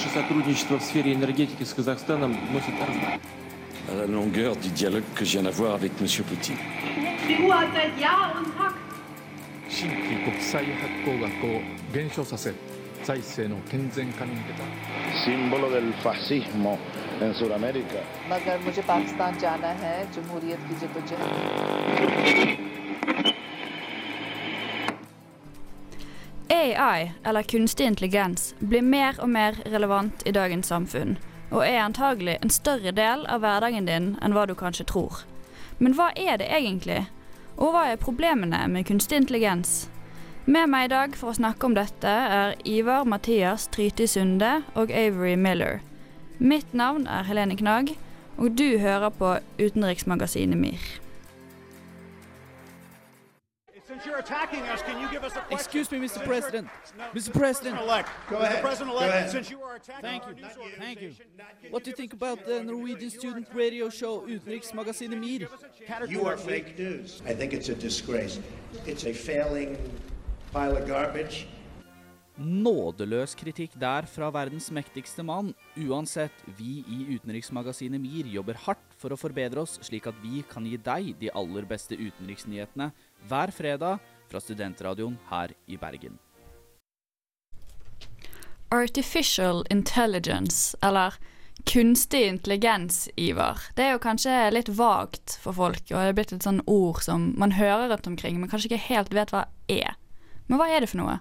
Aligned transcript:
Наше 0.00 0.08
сотрудничество 0.08 0.78
в 0.78 0.82
сфере 0.82 1.12
энергетики 1.12 1.64
с 1.64 1.74
Казахстаном 1.74 2.36
носит 2.52 2.74
À 3.88 3.94
la 3.94 4.06
longueur 4.06 4.56
du 4.56 4.68
dialogue 4.70 5.04
que 5.14 5.24
je 5.24 5.32
viens 5.32 5.44
d'avoir 5.44 5.74
avec 5.74 5.92
M. 6.00 6.08
Poutine. 6.28 6.56
Die 7.28 7.38
Uhr 7.42 7.54
hat 7.54 7.68
seit 7.72 8.00
Jahr 8.00 8.36
AI, 26.61 27.11
eller 27.23 27.43
kunstig 27.43 27.85
intelligens, 27.87 28.53
blir 28.59 28.81
mer 28.81 29.17
og 29.19 29.29
mer 29.29 29.57
relevant 29.65 30.23
i 30.25 30.33
dagens 30.35 30.69
samfunn, 30.69 31.17
og 31.49 31.65
er 31.65 31.81
antagelig 31.83 32.37
en 32.41 32.53
større 32.53 32.93
del 32.95 33.25
av 33.25 33.41
hverdagen 33.43 33.89
din 33.89 34.13
enn 34.21 34.35
hva 34.35 34.45
du 34.47 34.53
kanskje 34.55 34.85
tror. 34.93 35.23
Men 35.79 35.97
hva 35.97 36.11
er 36.15 36.37
det 36.37 36.51
egentlig? 36.53 37.05
Og 37.57 37.73
hva 37.73 37.87
er 37.89 38.01
problemene 38.01 38.61
med 38.69 38.85
kunstig 38.87 39.17
intelligens? 39.17 39.89
Med 40.45 40.69
meg 40.69 40.87
i 40.87 40.93
dag 40.93 41.17
for 41.17 41.31
å 41.31 41.37
snakke 41.37 41.67
om 41.67 41.75
dette 41.77 42.11
er 42.37 42.55
Ivar 42.65 43.05
Mathias 43.05 43.67
Tryti 43.73 44.07
Sunde 44.09 44.61
og 44.73 44.93
Avery 44.93 45.35
Miller. 45.37 45.81
Mitt 46.37 46.73
navn 46.73 47.05
er 47.05 47.27
Helene 47.27 47.57
Knag, 47.57 47.93
og 48.37 48.57
du 48.57 48.79
hører 48.81 49.13
på 49.13 49.35
utenriksmagasinet 49.61 50.57
MIR. 50.57 51.01
Excuse 55.51 55.91
me, 55.91 55.99
Mr. 55.99 56.23
President. 56.23 56.67
Mr. 57.13 57.33
President. 57.33 57.79
Elect. 57.79 58.09
Go 58.29 58.37
Mr. 58.37 58.43
ahead. 58.43 58.63
Go 58.63 58.97
ahead. 58.97 59.29
since 59.29 59.49
you 59.49 59.61
are 59.61 59.75
attacking 59.75 60.01
Thank 60.01 60.23
our 60.23 60.31
you. 60.31 60.45
Thank 60.79 61.01
you. 61.01 61.11
What 61.69 61.83
do 61.83 61.89
you 61.91 61.95
think 61.95 62.13
about 62.13 62.45
the 62.45 62.63
Norwegian 62.63 63.09
student 63.09 63.47
radio 63.53 63.89
show 63.89 64.21
Utenriksmagasinet 64.27 65.19
MIR? 65.19 65.47
You 66.07 66.25
are 66.25 66.37
fake 66.37 66.77
news. 66.77 67.21
I 67.25 67.33
think 67.33 67.53
it's 67.53 67.69
a 67.69 67.75
disgrace. 67.75 68.39
It's 68.85 69.05
a 69.05 69.13
failing 69.13 69.77
pile 70.51 70.77
of 70.77 70.87
garbage. 70.87 71.47
Nådeløs 72.41 73.35
kritikk 73.37 73.75
der 73.77 74.07
fra 74.09 74.31
verdens 74.33 74.71
mektigste 74.73 75.21
mann. 75.23 75.51
Uansett, 75.77 76.33
vi 76.57 76.79
i 76.87 77.15
Utenriksmagasinet 77.15 78.01
MIR 78.01 78.31
jobber 78.33 78.57
hardt 78.65 78.95
for 78.97 79.13
å 79.13 79.19
forbedre 79.19 79.61
oss, 79.61 79.75
slik 79.85 80.07
at 80.09 80.17
vi 80.23 80.41
kan 80.49 80.65
gi 80.65 80.79
deg 80.81 81.11
de 81.19 81.29
aller 81.37 81.67
beste 81.69 81.99
utenriksnyhetene 81.99 82.89
hver 83.29 83.51
fredag 83.51 83.99
fra 84.31 84.41
studentradioen 84.41 85.17
her 85.29 85.53
i 85.67 85.77
Bergen. 85.77 86.17
Artificial 88.71 89.65
intelligence, 89.69 90.77
eller 90.81 91.13
kunstig 91.63 92.27
intelligens, 92.27 93.09
Ivar. 93.15 93.59
Det 93.75 93.83
er 93.83 93.91
jo 93.97 94.03
kanskje 94.03 94.35
litt 94.55 94.69
vagt 94.71 95.35
for 95.43 95.55
folk, 95.57 95.83
og 95.89 95.97
det 95.97 96.05
er 96.07 96.15
blitt 96.15 96.31
et 96.35 96.47
sånn 96.47 96.61
ord 96.65 97.01
som 97.03 97.33
man 97.39 97.57
hører 97.57 97.91
rundt 97.91 98.07
omkring, 98.07 98.39
men 98.39 98.49
kanskje 98.49 98.71
ikke 98.71 98.87
helt 98.87 99.11
vet 99.13 99.33
hva 99.35 99.45
er. 99.67 99.99
Men 100.47 100.61
hva 100.61 100.69
er 100.71 100.83
det 100.83 100.91
for 100.91 101.01
noe? 101.03 101.19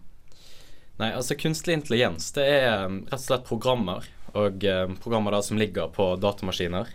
Nei, 1.00 1.10
altså 1.16 1.36
kunstig 1.38 1.74
intelligens 1.74 2.28
det 2.36 2.44
er 2.44 2.84
um, 2.84 3.02
rett 3.08 3.18
og 3.18 3.26
slett 3.26 3.46
programmer, 3.48 4.06
og 4.36 4.62
eh, 4.62 4.86
programmer 5.02 5.34
da 5.34 5.40
som 5.42 5.58
ligger 5.58 5.90
på 5.90 6.12
datamaskiner, 6.22 6.90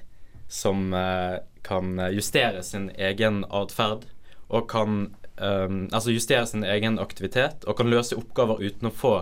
som 0.47 0.93
eh, 0.95 1.41
kan 1.65 1.97
justere 2.13 2.61
sin 2.63 2.91
egen 2.95 3.41
atferd, 3.49 4.05
og 4.49 4.67
kan 4.71 5.09
um, 5.39 5.81
altså 5.91 6.13
justere 6.13 6.45
sin 6.49 6.63
egen 6.63 6.99
aktivitet, 7.01 7.65
og 7.65 7.77
kan 7.79 7.91
løse 7.91 8.17
oppgaver 8.17 8.61
uten 8.61 8.89
å 8.89 8.93
få 8.93 9.15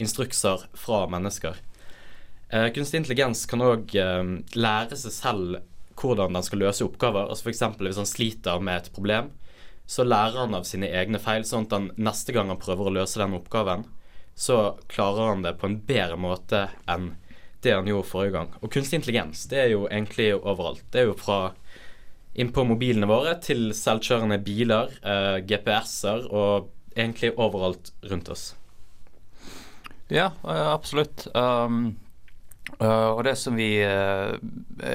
instrukser 0.00 0.66
fra 0.78 1.04
mennesker. 1.10 1.60
Uh, 2.52 2.68
kunstig 2.74 3.02
intelligens 3.02 3.44
kan 3.50 3.64
òg 3.64 3.94
lære 3.94 4.98
seg 4.98 5.14
selv 5.14 5.62
hvordan 6.00 6.34
den 6.34 6.42
skal 6.42 6.62
løse 6.64 6.84
oppgaver. 6.84 7.28
altså 7.28 7.48
F.eks. 7.48 7.62
hvis 7.78 8.00
han 8.00 8.08
sliter 8.08 8.62
med 8.62 8.76
et 8.76 8.92
problem, 8.94 9.30
så 9.86 10.04
lærer 10.04 10.40
han 10.40 10.56
av 10.56 10.64
sine 10.68 10.88
egne 10.88 11.20
feil, 11.20 11.44
sånn 11.44 11.68
at 11.68 11.76
han 11.76 11.90
neste 11.96 12.32
gang 12.32 12.48
han 12.50 12.60
prøver 12.60 12.88
å 12.88 12.94
løse 12.98 13.20
den 13.20 13.36
oppgaven, 13.36 13.84
så 14.34 14.78
klarer 14.90 15.30
han 15.30 15.44
det 15.44 15.54
på 15.60 15.68
en 15.68 15.78
bedre 15.86 16.16
måte 16.18 16.66
enn 16.90 17.12
det 17.64 17.74
han 17.76 17.88
gjorde 17.88 18.08
forrige 18.08 18.34
gang. 18.34 18.50
Og 18.60 18.72
kunstig 18.72 19.00
intelligens 19.00 19.46
det 19.48 19.60
er 19.60 19.70
jo 19.72 19.84
egentlig 19.88 20.32
overalt. 20.36 20.84
Det 20.92 21.02
er 21.02 21.10
jo 21.10 21.18
fra 21.18 21.38
inn 22.34 22.50
på 22.54 22.64
mobilene 22.66 23.08
våre 23.08 23.36
til 23.42 23.68
selvkjørende 23.76 24.40
biler, 24.44 24.94
eh, 25.02 25.38
GPS-er 25.46 26.26
og 26.30 26.70
egentlig 26.96 27.34
overalt 27.38 27.92
rundt 28.10 28.28
oss. 28.28 28.54
Ja, 30.08 30.32
eh, 30.44 30.72
absolutt. 30.72 31.26
Um, 31.34 31.96
eh, 32.80 33.08
og 33.08 33.24
det 33.24 33.36
som 33.40 33.56
vi 33.56 33.78
eh, 33.82 34.34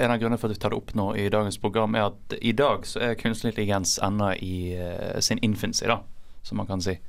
En 0.01 0.11
av 0.11 0.19
grunnene 0.19 0.37
for 0.37 0.49
at 0.49 0.57
vi 0.57 0.61
tar 0.61 0.73
det 0.73 0.79
opp 0.79 0.93
nå 0.97 1.11
i 1.17 1.27
dagens 1.33 1.57
program, 1.61 1.95
er 1.95 2.09
at 2.11 2.37
i 2.41 2.53
dag 2.53 2.85
så 2.87 3.01
er 3.09 3.19
kunstig 3.19 3.53
intelligens 3.53 3.97
ennå 4.03 4.33
i 4.37 4.77
sin 5.23 5.41
infancy, 5.45 5.87
da, 5.89 6.01
som 6.43 6.61
man 6.61 6.69
kan 6.69 6.83
si. 6.83 6.99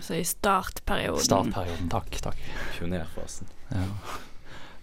Så 0.00 0.20
i 0.20 0.24
startperioden. 0.24 1.24
Startperioden. 1.24 1.88
Takk. 1.92 2.20
takk. 2.22 2.42
Pionerfasen. 2.78 3.48
Ja. 3.70 3.86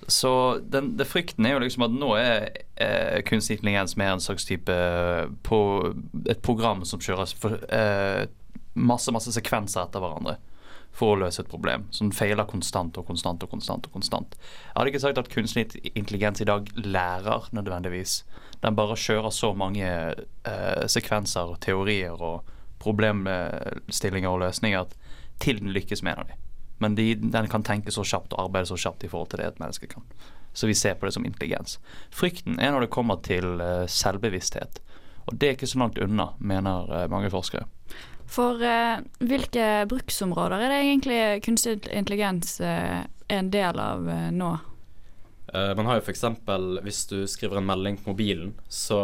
Så 0.08 0.60
den, 0.64 0.94
det 0.98 1.08
frykten 1.10 1.46
er 1.46 1.58
jo 1.58 1.64
liksom 1.66 1.84
at 1.84 1.96
nå 1.96 2.14
er 2.16 2.46
eh, 2.80 3.20
kunstig 3.28 3.58
intelligens 3.58 3.98
mer 4.00 4.14
en 4.16 4.24
slags 4.24 4.48
type 4.48 4.72
eh, 4.72 5.26
på 5.44 5.60
et 6.32 6.40
program 6.46 6.86
som 6.88 7.02
kjøres 7.04 7.34
for 7.36 7.60
eh, 7.76 8.24
masse, 8.80 9.12
masse 9.12 9.34
sekvenser 9.36 9.84
etter 9.84 10.04
hverandre 10.04 10.38
for 10.98 11.14
å 11.14 11.20
løse 11.22 11.44
et 11.44 11.52
problem. 11.52 11.86
Som 11.94 12.14
feiler 12.16 12.48
konstant 12.50 12.96
og 12.98 13.10
konstant 13.10 13.44
og 13.44 13.52
konstant. 13.52 13.86
og 13.86 14.00
konstant. 14.00 14.38
Jeg 14.40 14.74
hadde 14.78 14.94
ikke 14.94 15.04
sagt 15.04 15.22
at 15.22 15.32
kunstig 15.34 15.68
intelligens 15.94 16.42
i 16.42 16.48
dag 16.48 16.72
lærer 16.80 17.52
nødvendigvis. 17.52 18.22
Den 18.64 18.80
bare 18.80 18.98
kjører 18.98 19.36
så 19.36 19.52
mange 19.54 19.86
eh, 19.92 20.88
sekvenser, 20.88 21.58
teorier 21.62 22.16
og 22.16 22.48
problemstillinger 22.82 24.32
og 24.32 24.46
løsninger 24.48 24.86
at 24.86 24.98
til 25.44 25.60
den 25.60 25.76
lykkes 25.76 26.02
med 26.02 26.16
en 26.16 26.24
av 26.24 26.32
dem. 26.32 26.47
Men 26.84 26.96
de, 26.98 27.14
den 27.16 27.48
kan 27.52 27.66
tenke 27.66 27.94
så 27.94 28.06
kjapt 28.06 28.36
og 28.36 28.48
arbeide 28.48 28.70
så 28.70 28.78
kjapt 28.78 29.06
i 29.06 29.12
forhold 29.12 29.32
til 29.32 29.42
det 29.42 29.48
et 29.52 29.62
menneske 29.62 29.90
kan. 29.92 30.06
Så 30.54 30.70
vi 30.70 30.76
ser 30.78 30.98
på 30.98 31.06
det 31.06 31.14
som 31.14 31.26
intelligens. 31.26 31.78
Frykten 32.14 32.60
er 32.60 32.74
når 32.74 32.86
det 32.86 32.94
kommer 32.94 33.22
til 33.26 33.62
uh, 33.62 33.86
selvbevissthet. 33.90 34.82
Og 35.28 35.36
det 35.36 35.48
er 35.48 35.58
ikke 35.58 35.70
så 35.70 35.82
langt 35.82 36.00
unna, 36.02 36.32
mener 36.40 36.90
uh, 36.90 37.04
mange 37.12 37.30
forskere. 37.34 37.68
For 38.28 38.60
eh, 38.60 39.00
hvilke 39.24 39.86
bruksområder 39.88 40.60
er 40.60 40.74
det 40.74 40.80
egentlig 40.84 41.20
kunstig 41.46 41.78
intelligens 41.96 42.58
eh, 42.60 43.06
er 43.08 43.40
en 43.40 43.52
del 43.52 43.80
av 43.80 44.10
eh, 44.12 44.30
nå? 44.36 44.50
Eh, 45.54 45.72
man 45.80 45.88
har 45.88 46.00
jo 46.00 46.04
f.eks. 46.04 46.26
hvis 46.84 47.06
du 47.08 47.22
skriver 47.30 47.62
en 47.62 47.70
melding 47.70 48.00
på 48.02 48.12
mobilen, 48.12 48.52
så 48.68 49.00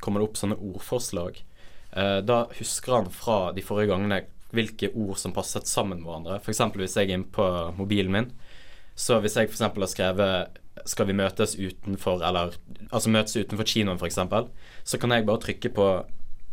kommer 0.00 0.22
det 0.22 0.28
opp 0.28 0.38
sånne 0.38 0.60
ordforslag. 0.60 1.42
Eh, 1.90 2.18
da 2.22 2.44
husker 2.58 3.00
han 3.00 3.10
fra 3.10 3.40
de 3.56 3.66
forrige 3.66 3.90
gangene 3.90 4.22
hvilke 4.52 4.90
ord 4.92 5.16
som 5.20 5.32
passet 5.34 5.68
sammen 5.68 6.02
med 6.02 6.08
hverandre. 6.10 6.40
F.eks. 6.40 6.60
hvis 6.76 6.96
jeg 6.96 7.08
er 7.08 7.16
inne 7.16 7.32
på 7.32 7.46
mobilen 7.78 8.12
min. 8.12 8.30
Så 8.94 9.18
hvis 9.24 9.36
jeg 9.36 9.48
f.eks. 9.48 9.60
har 9.64 9.86
skrevet 9.88 10.58
'skal 10.86 11.06
vi 11.06 11.12
møtes 11.12 11.56
utenfor', 11.56 12.22
eller 12.26 12.56
altså 12.92 13.10
møtes 13.10 13.36
utenfor 13.36 13.64
kinoen 13.64 13.98
f.eks., 13.98 14.18
så 14.84 14.98
kan 14.98 15.10
jeg 15.10 15.26
bare 15.26 15.40
trykke 15.40 15.68
på 15.68 16.04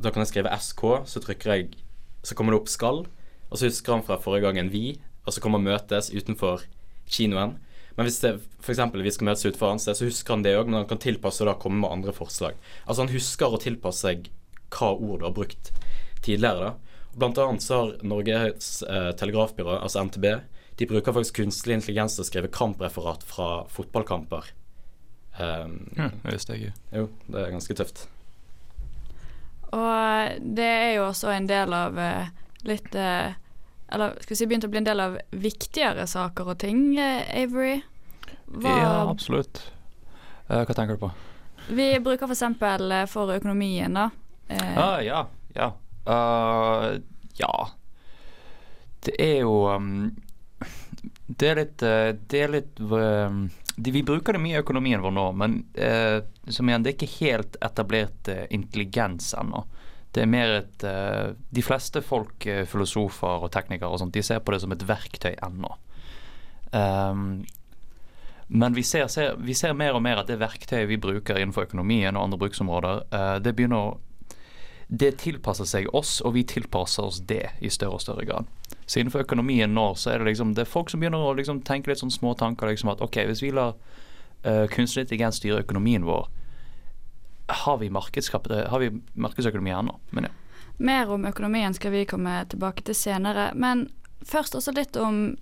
Da 0.01 0.11
kan 0.11 0.21
jeg 0.21 0.27
skrive 0.27 0.49
'SK', 0.49 1.05
så 1.05 1.19
trykker 1.19 1.51
jeg 1.53 1.69
Så 2.23 2.35
kommer 2.35 2.53
det 2.53 2.61
opp 2.61 2.67
'skal', 2.67 3.05
og 3.51 3.57
så 3.57 3.65
husker 3.65 3.93
han 3.93 4.03
fra 4.03 4.15
forrige 4.15 4.41
gang 4.41 4.57
en 4.57 4.69
'vi', 4.69 4.99
og 5.25 5.33
så 5.33 5.41
kommer 5.41 5.59
'møtes 5.59 6.11
utenfor 6.11 6.63
kinoen'. 7.07 7.57
Men 7.97 8.05
hvis 8.05 8.19
det 8.19 8.39
f.eks. 8.61 8.79
vi 8.93 9.11
skal 9.11 9.25
møtes 9.25 9.45
utenfor 9.45 9.69
annet 9.69 9.81
sted, 9.81 9.95
så 9.95 10.05
husker 10.05 10.33
han 10.33 10.43
det 10.43 10.55
òg, 10.55 10.65
men 10.65 10.73
han 10.73 10.87
kan 10.87 10.97
tilpasse 10.97 11.41
og 11.41 11.47
da 11.47 11.53
komme 11.59 11.79
med 11.81 11.91
andre 11.91 12.13
forslag. 12.13 12.55
Altså 12.87 13.01
han 13.01 13.13
husker 13.13 13.47
å 13.47 13.59
tilpasse 13.59 13.99
seg 13.99 14.29
hva 14.69 14.95
ord 14.95 15.19
du 15.19 15.25
har 15.25 15.33
brukt 15.33 15.71
tidligere. 16.21 16.59
da 16.59 16.88
Blant 17.17 17.37
annet 17.41 17.61
så 17.65 17.79
har 17.79 17.95
Norges 18.05 18.83
eh, 18.83 19.11
Telegrafbyrå, 19.17 19.79
altså 19.81 20.03
NTB, 20.05 20.25
de 20.79 20.85
bruker 20.87 21.13
faktisk 21.15 21.35
kunstig 21.41 21.73
intelligens 21.75 22.15
til 22.15 22.23
å 22.23 22.27
skrive 22.27 22.51
kampreferat 22.53 23.23
fra 23.27 23.49
fotballkamper. 23.73 24.45
Um, 25.39 25.73
Ja, 25.97 26.09
det 26.23 26.33
visste 26.35 26.55
jeg 26.55 26.69
ikke. 26.69 26.79
Jo, 26.99 27.09
det 27.31 27.41
er 27.45 27.51
ganske 27.55 27.75
tøft. 27.79 28.05
Og 29.69 30.39
det 30.57 30.65
er 30.69 30.93
jo 30.97 31.03
også 31.09 31.29
en 31.33 31.47
del 31.49 31.73
av 31.77 31.99
eh, 32.01 32.29
litt 32.65 32.95
eh, 32.97 33.35
Eller 33.93 34.15
skal 34.23 34.33
vi 34.33 34.37
si 34.39 34.47
begynt 34.49 34.65
å 34.65 34.69
bli 34.71 34.81
en 34.81 34.87
del 34.87 35.01
av 35.03 35.17
viktigere 35.29 36.07
saker 36.09 36.49
og 36.53 36.57
ting, 36.61 36.81
eh, 36.97 37.25
Avery. 37.43 37.81
Hva, 38.49 38.73
Ja, 38.79 38.95
absolutt. 39.11 39.61
Eh, 40.49 40.63
hva 40.65 40.73
tenker 40.77 40.97
du 40.97 41.03
på? 41.03 41.11
Vi 41.69 41.91
bruker 42.01 42.25
f.eks. 42.31 42.43
For, 42.57 42.87
for 43.13 43.35
økonomien, 43.35 43.93
da. 43.99 44.07
Eh, 44.49 44.77
Ah, 44.77 44.97
ja. 45.05 45.25
Ja. 45.55 45.71
Uh, 46.09 46.97
ja. 47.37 47.53
Det 49.05 49.13
er 49.21 49.43
jo 49.43 49.69
um, 49.69 50.09
Det 51.27 51.51
er 51.51 51.59
litt 51.61 51.83
uh, 51.85 52.09
Det 52.17 52.41
er 52.41 52.53
litt 52.55 52.79
um, 52.81 53.43
de, 53.75 53.93
Vi 53.93 54.01
bruker 54.07 54.33
det 54.35 54.41
mye 54.41 54.57
i 54.57 54.63
økonomien 54.63 55.03
vår 55.03 55.13
nå, 55.15 55.27
men 55.39 55.59
uh, 55.77 56.17
som 56.49 56.67
igjen, 56.69 56.83
det 56.83 56.91
er 56.91 56.97
ikke 56.97 57.19
helt 57.19 57.59
etablert 57.61 58.31
uh, 58.33 58.47
intelligens 58.49 59.35
ennå. 59.37 59.61
Det 60.11 60.23
er 60.25 60.31
mer 60.33 60.55
et 60.55 60.83
De 61.53 61.61
fleste 61.61 62.01
folk, 62.01 62.47
filosofer 62.65 63.45
og 63.45 63.51
teknikere 63.53 63.93
og 63.93 64.01
sånt, 64.01 64.15
de 64.17 64.25
ser 64.25 64.41
på 64.41 64.55
det 64.55 64.63
som 64.63 64.73
et 64.73 64.87
verktøy 64.89 65.35
ennå. 65.37 65.69
Um, 66.73 67.45
Men 68.49 68.73
vi 68.73 68.83
ser, 68.83 69.07
ser, 69.07 69.35
vi 69.37 69.53
ser 69.53 69.75
mer 69.77 69.93
og 69.93 70.01
mer 70.01 70.23
at 70.23 70.29
det 70.29 70.39
verktøyet 70.41 70.89
vi 70.89 70.97
bruker 70.97 71.37
innenfor 71.37 71.67
økonomien 71.67 72.17
og 72.17 72.23
andre 72.23 72.39
bruksområder, 72.41 73.03
eh, 73.13 73.35
det 73.45 73.53
begynner 73.53 73.77
å 73.77 73.99
Det 74.91 75.11
tilpasser 75.21 75.67
seg 75.69 75.87
oss, 75.93 76.15
og 76.25 76.33
vi 76.33 76.41
tilpasser 76.49 77.05
oss 77.05 77.19
det 77.29 77.51
i 77.61 77.69
større 77.69 77.99
og 77.99 78.01
større 78.01 78.25
grad. 78.25 78.47
Så 78.89 78.97
innenfor 78.99 79.21
økonomien 79.21 79.69
nå 79.73 79.91
så 79.93 80.15
er 80.15 80.19
det 80.19 80.31
liksom 80.31 80.55
Det 80.57 80.63
er 80.63 80.71
folk 80.71 80.89
som 80.89 81.01
begynner 81.01 81.21
å 81.21 81.35
liksom 81.37 81.61
tenke 81.61 81.91
litt 81.91 82.01
sånn 82.01 82.13
små 82.13 82.33
tanker. 82.33 82.71
liksom 82.71 82.89
At 82.89 83.03
OK, 83.05 83.19
hvis 83.29 83.43
vi 83.45 83.51
lar 83.53 83.75
uh, 83.77 84.65
kunstig 84.73 85.05
intelligens 85.05 85.37
styre 85.37 85.61
økonomien 85.61 86.07
vår, 86.09 86.25
har 87.49 87.77
vi, 87.77 87.89
har 87.89 88.79
vi 88.79 88.89
markedsøkonomi 89.13 89.71
ennå? 89.77 89.99
Men 90.09 90.29
ja. 90.29 90.33
Mer 90.77 91.11
om 91.11 91.25
økonomien 91.25 91.73
skal 91.73 91.91
vi 91.91 92.05
komme 92.09 92.45
tilbake 92.49 92.81
til 92.87 92.95
senere. 92.95 93.51
Men 93.53 93.89
først 94.25 94.55
også 94.55 94.73
litt 94.73 94.97
om 94.97 95.37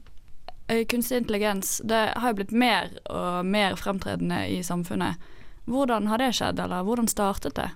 eh, 0.67 0.85
kunstig 0.87 1.17
intelligens. 1.17 1.81
Det 1.83 2.03
har 2.15 2.31
jo 2.31 2.39
blitt 2.39 2.51
mer 2.51 2.89
og 3.05 3.45
mer 3.45 3.75
fremtredende 3.79 4.47
i 4.47 4.63
samfunnet. 4.63 5.19
Hvordan 5.67 6.07
har 6.07 6.23
det 6.23 6.33
skjedd, 6.35 6.59
eller 6.63 6.87
hvordan 6.87 7.07
startet 7.11 7.55
det? 7.55 7.69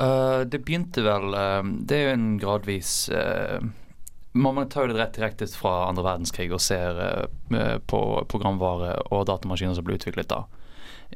Uh, 0.00 0.40
det 0.48 0.62
begynte 0.64 1.02
vel 1.04 1.34
uh, 1.36 1.60
Det 1.60 1.96
er 1.96 2.06
jo 2.06 2.12
en 2.14 2.28
gradvis 2.40 3.10
uh, 3.12 3.60
Man 4.32 4.60
tar 4.72 4.86
jo 4.86 4.94
det 4.94 5.00
rett 5.00 5.18
direkte 5.18 5.48
fra 5.52 5.90
andre 5.90 6.06
verdenskrig 6.06 6.46
og 6.54 6.62
ser 6.64 7.26
på 7.90 8.00
programvare 8.30 8.94
og 9.10 9.26
datamaskiner 9.28 9.74
som 9.74 9.84
ble 9.84 9.98
utviklet 9.98 10.30
da. 10.30 10.44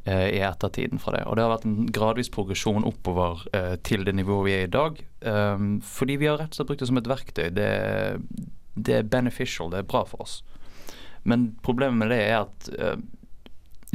I 0.03 0.41
ettertiden 0.43 0.99
fra 0.99 1.13
det. 1.15 1.21
Og 1.23 1.37
det 1.37 1.45
har 1.45 1.53
vært 1.53 1.63
en 1.69 1.87
gradvis 1.95 2.27
progresjon 2.27 2.83
oppover 2.83 3.45
til 3.87 4.03
det 4.03 4.17
nivået 4.19 4.45
vi 4.49 4.55
er 4.57 4.65
i 4.65 4.73
dag. 4.73 4.99
Um, 5.23 5.79
fordi 5.79 6.17
vi 6.19 6.27
har 6.27 6.41
rett 6.41 6.51
og 6.51 6.59
slett 6.59 6.69
brukt 6.73 6.83
det 6.83 6.89
som 6.91 6.99
et 6.99 7.07
verktøy. 7.07 7.47
Det, 7.55 7.69
det 8.75 8.97
er 8.97 9.07
beneficial, 9.15 9.71
det 9.71 9.79
er 9.79 9.89
bra 9.95 10.03
for 10.11 10.27
oss. 10.27 10.41
Men 11.23 11.53
problemet 11.63 12.03
med 12.03 12.11
det 12.11 12.19
er 12.27 12.41
at 12.43 12.67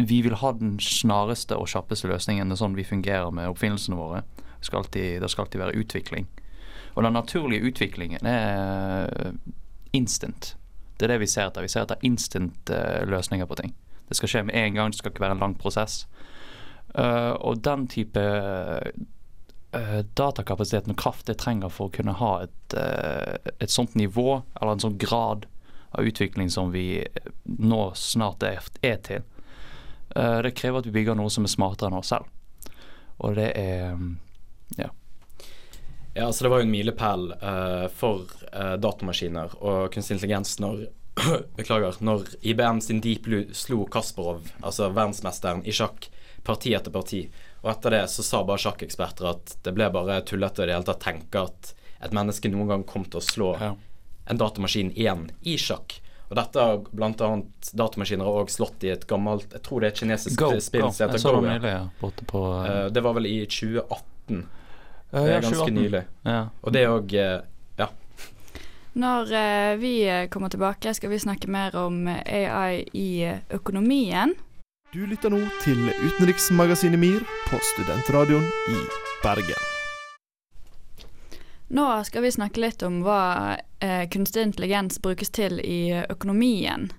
vi 0.00 0.22
vil 0.24 0.40
ha 0.40 0.54
den 0.56 0.78
snareste 0.80 1.60
og 1.60 1.68
kjappeste 1.68 2.08
løsningen. 2.08 2.48
Det 2.48 2.56
er 2.56 2.64
sånn 2.64 2.80
vi 2.80 2.88
fungerer 2.88 3.28
med 3.36 3.52
oppfinnelsene 3.52 4.00
våre. 4.00 4.24
Skal 4.60 4.82
alltid, 4.82 5.22
det 5.22 5.30
skal 5.32 5.46
alltid 5.46 5.60
være 5.60 5.80
utvikling. 5.80 6.28
Og 6.94 7.04
den 7.04 7.12
naturlige 7.12 7.70
utviklingen 7.70 8.26
er 8.26 9.32
instant. 9.92 10.56
Det 10.98 11.06
er 11.06 11.14
det 11.14 11.22
vi 11.22 11.30
ser 11.30 11.48
etter. 11.48 11.64
Vi 11.64 11.72
ser 11.72 11.86
etter 11.86 12.02
instant 12.06 12.72
uh, 12.74 13.00
løsninger 13.08 13.48
på 13.48 13.56
ting. 13.62 13.72
Det 14.10 14.18
skal 14.18 14.32
skje 14.32 14.42
med 14.48 14.58
en 14.58 14.76
gang, 14.76 14.90
det 14.90 14.98
skal 15.00 15.14
ikke 15.14 15.24
være 15.24 15.38
en 15.38 15.44
lang 15.44 15.54
prosess. 15.58 16.02
Uh, 16.92 17.32
og 17.40 17.62
den 17.64 17.86
type 17.88 18.20
uh, 18.20 20.02
datakapasiteten 20.18 20.92
og 20.92 21.00
kraft 21.00 21.30
det 21.30 21.38
trenger 21.40 21.72
for 21.72 21.88
å 21.88 21.94
kunne 21.94 22.16
ha 22.18 22.32
et, 22.44 22.74
et 23.62 23.70
sånt 23.70 23.94
nivå, 23.94 24.42
eller 24.58 24.74
en 24.74 24.82
sånn 24.82 24.98
grad 25.00 25.46
av 25.94 26.06
utvikling 26.06 26.50
som 26.50 26.72
vi 26.74 27.04
nå 27.44 27.84
snart 27.98 28.42
er, 28.46 28.66
er 28.82 28.98
til, 29.06 29.22
det 30.10 30.52
krever 30.58 30.82
at 30.82 30.88
vi 30.88 30.94
bygger 30.96 31.14
noe 31.14 31.30
som 31.30 31.46
er 31.46 31.52
smartere 31.52 31.86
enn 31.86 32.00
oss 32.00 32.10
selv. 32.10 32.26
Og 33.22 33.36
det 33.38 33.52
er 33.58 33.94
ja. 34.78 34.90
Ja, 36.14 36.26
altså 36.26 36.44
Det 36.44 36.50
var 36.50 36.60
jo 36.60 36.66
en 36.66 36.72
milepæl 36.72 37.28
uh, 37.38 37.86
for 37.94 38.26
uh, 38.50 38.74
datamaskiner 38.82 39.52
og 39.60 39.92
kunstig 39.94 40.16
intelligens 40.18 40.56
når 40.62 40.88
Beklager. 41.58 41.96
Når 42.00 42.26
IBM 42.40 42.80
sin 42.80 43.00
Deep 43.04 43.22
Blue 43.26 43.54
slo 43.54 43.84
Kasparov, 43.90 44.46
altså 44.62 44.88
verdensmesteren, 44.94 45.62
i 45.66 45.74
sjakk 45.74 46.08
parti 46.46 46.74
etter 46.74 46.94
parti. 46.94 47.24
Og 47.60 47.70
etter 47.74 47.96
det 47.96 48.04
så 48.08 48.24
sa 48.24 48.42
bare 48.46 48.62
sjakkeksperter 48.62 49.28
at 49.34 49.56
det 49.64 49.74
ble 49.76 49.90
bare 49.92 50.20
tullete 50.26 50.64
i 50.64 50.70
det 50.70 50.78
hele 50.78 50.88
tatt 50.88 51.02
tenke 51.04 51.42
at 51.44 51.74
et 52.00 52.14
menneske 52.16 52.48
noen 52.48 52.70
gang 52.70 52.84
kom 52.88 53.04
til 53.04 53.20
å 53.20 53.24
slå 53.24 53.50
ja. 53.60 53.74
en 54.32 54.40
datamaskin 54.40 54.94
igjen 54.96 55.28
i 55.44 55.58
sjakk. 55.60 55.98
Og 56.30 56.38
dette 56.38 56.62
har 56.62 56.78
bl.a. 56.94 57.28
datamaskiner 57.74 58.24
har 58.24 58.44
også 58.44 58.60
slått 58.60 58.86
i 58.86 58.92
et 58.92 59.02
gammelt 59.10 59.50
Jeg 59.50 59.64
tror 59.66 59.82
det 59.82 59.88
er 59.88 59.94
et 59.96 60.02
kinesisk 60.04 60.38
Go, 60.38 60.52
spill 60.62 60.86
som 60.94 61.10
heter 61.10 61.24
Go. 61.26 61.40
Nylig, 61.42 61.72
ja. 61.74 62.10
på, 62.30 62.42
uh, 62.46 62.86
det 62.94 63.02
var 63.04 63.18
vel 63.18 63.26
i 63.26 63.36
2018. 63.50 64.44
Det 65.10 65.32
er 65.34 65.42
ganske 65.42 65.70
nylig. 65.74 66.04
Ja. 66.22 66.48
Og 66.62 66.72
det 66.72 66.86
òg 66.88 67.14
Ja. 67.78 67.88
Når 68.92 69.32
eh, 69.32 69.76
vi 69.76 70.26
kommer 70.30 70.48
tilbake, 70.48 70.94
skal 70.94 71.10
vi 71.10 71.18
snakke 71.18 71.48
mer 71.50 71.76
om 71.76 72.06
AI 72.08 72.84
i 72.92 73.40
økonomien. 73.50 74.34
Du 74.92 75.06
lytter 75.06 75.30
nå 75.30 75.40
til 75.62 75.90
utenriksmagasinet 76.02 76.98
MIR 76.98 77.22
på 77.48 77.58
studentradioen 77.62 78.46
i 78.70 78.78
Bergen. 79.22 79.66
Nå 81.70 81.86
skal 82.04 82.22
vi 82.22 82.32
snakke 82.34 82.60
litt 82.60 82.82
om 82.82 83.02
hva 83.06 83.56
eh, 83.78 84.08
kunstig 84.10 84.42
intelligens 84.42 84.98
brukes 85.02 85.30
til 85.30 85.60
i 85.62 86.02
økonomien. 86.10 86.90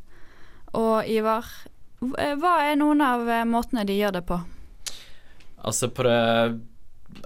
Og 0.71 1.07
Ivar, 1.07 1.47
hva 1.99 2.53
er 2.63 2.79
noen 2.79 3.03
av 3.03 3.27
måtene 3.47 3.83
de 3.87 3.99
gjør 3.99 4.19
det 4.19 4.25
på? 4.27 4.39
Altså 5.61 5.91
på 5.91 6.07
det 6.07 6.61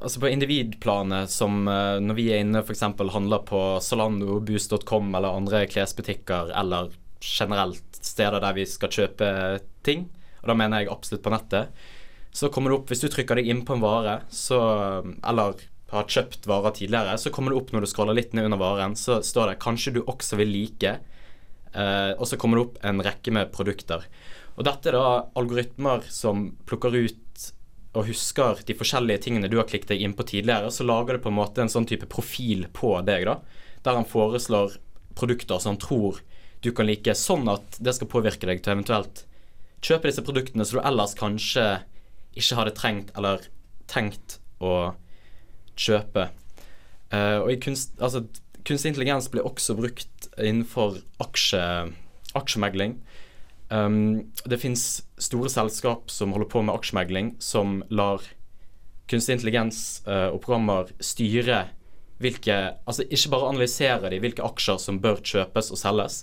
altså 0.02 0.22
på 0.22 0.30
individplanet, 0.32 1.32
som 1.32 1.66
uh, 1.68 1.98
når 2.04 2.18
vi 2.18 2.30
er 2.34 2.44
inne 2.44 2.62
f.eks. 2.64 2.84
handler 3.14 3.44
på 3.48 3.62
Zalando, 3.84 4.40
Boost.com 4.46 5.14
eller 5.16 5.38
andre 5.38 5.66
klesbutikker, 5.72 6.54
eller 6.56 6.94
generelt 7.26 8.00
steder 8.02 8.42
der 8.44 8.58
vi 8.58 8.66
skal 8.70 8.94
kjøpe 8.94 9.30
ting, 9.86 10.08
og 10.44 10.52
da 10.52 10.58
mener 10.58 10.84
jeg 10.84 10.94
absolutt 10.94 11.24
på 11.26 11.34
nettet, 11.34 11.86
så 12.36 12.52
kommer 12.52 12.72
det 12.72 12.78
opp 12.82 12.90
Hvis 12.92 13.00
du 13.00 13.08
trykker 13.08 13.40
deg 13.40 13.48
inn 13.48 13.62
på 13.64 13.78
en 13.78 13.84
vare, 13.84 14.18
så 14.28 14.58
Eller 15.24 15.62
har 15.94 16.10
kjøpt 16.12 16.50
varer 16.50 16.74
tidligere, 16.76 17.14
så 17.22 17.32
kommer 17.32 17.54
det 17.54 17.60
opp 17.62 17.70
når 17.72 17.86
du 17.86 17.88
scroller 17.88 18.18
litt 18.18 18.34
ned 18.36 18.50
under 18.50 18.60
varen, 18.60 18.96
så 19.00 19.22
står 19.24 19.54
det 19.54 19.60
'kanskje 19.62 19.94
du 19.96 20.02
også 20.04 20.36
vil 20.42 20.52
like', 20.52 20.98
uh, 21.76 22.12
og 22.20 22.26
så 22.28 22.38
kommer 22.38 22.58
det 22.58 22.66
opp 22.66 22.80
en 22.84 23.00
rekke 23.06 23.32
med 23.32 23.54
produkter. 23.54 24.04
Og 24.58 24.66
dette 24.66 24.90
er 24.90 24.98
da 24.98 25.28
algoritmer 25.36 26.04
som 26.10 26.50
plukker 26.66 26.96
ut 26.96 27.25
og 27.96 28.10
husker 28.10 28.60
de 28.68 28.76
forskjellige 28.76 29.24
tingene 29.26 29.50
du 29.52 29.58
har 29.60 29.68
klikket 29.70 29.94
deg 29.94 30.04
inn 30.04 30.16
på 30.18 30.26
tidligere, 30.28 30.72
så 30.72 30.84
lager 30.84 31.16
det 31.16 31.24
på 31.24 31.32
en 31.32 31.38
måte 31.38 31.64
en 31.64 31.72
sånn 31.72 31.88
type 31.88 32.10
profil 32.12 32.68
på 32.76 32.92
deg, 33.08 33.28
da. 33.30 33.40
Der 33.88 33.98
han 33.98 34.08
foreslår 34.10 34.76
produkter 35.16 35.62
som 35.64 35.76
han 35.76 35.82
tror 35.82 36.20
du 36.66 36.72
kan 36.76 36.88
like, 36.90 37.14
sånn 37.16 37.48
at 37.52 37.78
det 37.84 37.94
skal 37.96 38.10
påvirke 38.10 38.50
deg 38.50 38.64
til 38.66 38.74
eventuelt 38.74 39.24
kjøpe 39.86 40.10
disse 40.10 40.24
produktene 40.26 40.66
som 40.66 40.80
du 40.80 40.86
ellers 40.88 41.14
kanskje 41.18 41.66
ikke 42.36 42.58
hadde 42.60 42.74
trengt 42.76 43.12
eller 43.16 43.44
tenkt 43.92 44.40
å 44.64 44.96
kjøpe. 45.78 46.30
Uh, 47.14 47.46
og 47.46 47.52
kunst, 47.64 47.94
altså, 48.02 48.24
kunstig 48.66 48.92
intelligens 48.92 49.30
blir 49.32 49.46
også 49.46 49.76
brukt 49.78 50.30
innenfor 50.42 51.00
aksje, 51.24 51.62
aksjemegling. 52.36 52.98
Um, 53.70 54.32
det 54.46 54.60
fins 54.62 55.04
store 55.18 55.50
selskap 55.50 56.12
som 56.14 56.36
holder 56.36 56.50
på 56.52 56.62
med 56.62 56.76
aksjemegling, 56.76 57.34
som 57.42 57.80
lar 57.90 58.22
kunstig 59.10 59.40
intelligens 59.40 59.80
uh, 60.08 60.30
og 60.34 60.42
programmer 60.44 60.92
styre 61.04 61.66
hvilke 62.22 62.56
Altså 62.88 63.04
ikke 63.12 63.32
bare 63.34 63.50
analysere 63.52 64.10
de 64.12 64.22
hvilke 64.24 64.44
aksjer 64.46 64.78
som 64.80 65.02
bør 65.04 65.20
kjøpes 65.20 65.72
og 65.74 65.80
selges, 65.82 66.22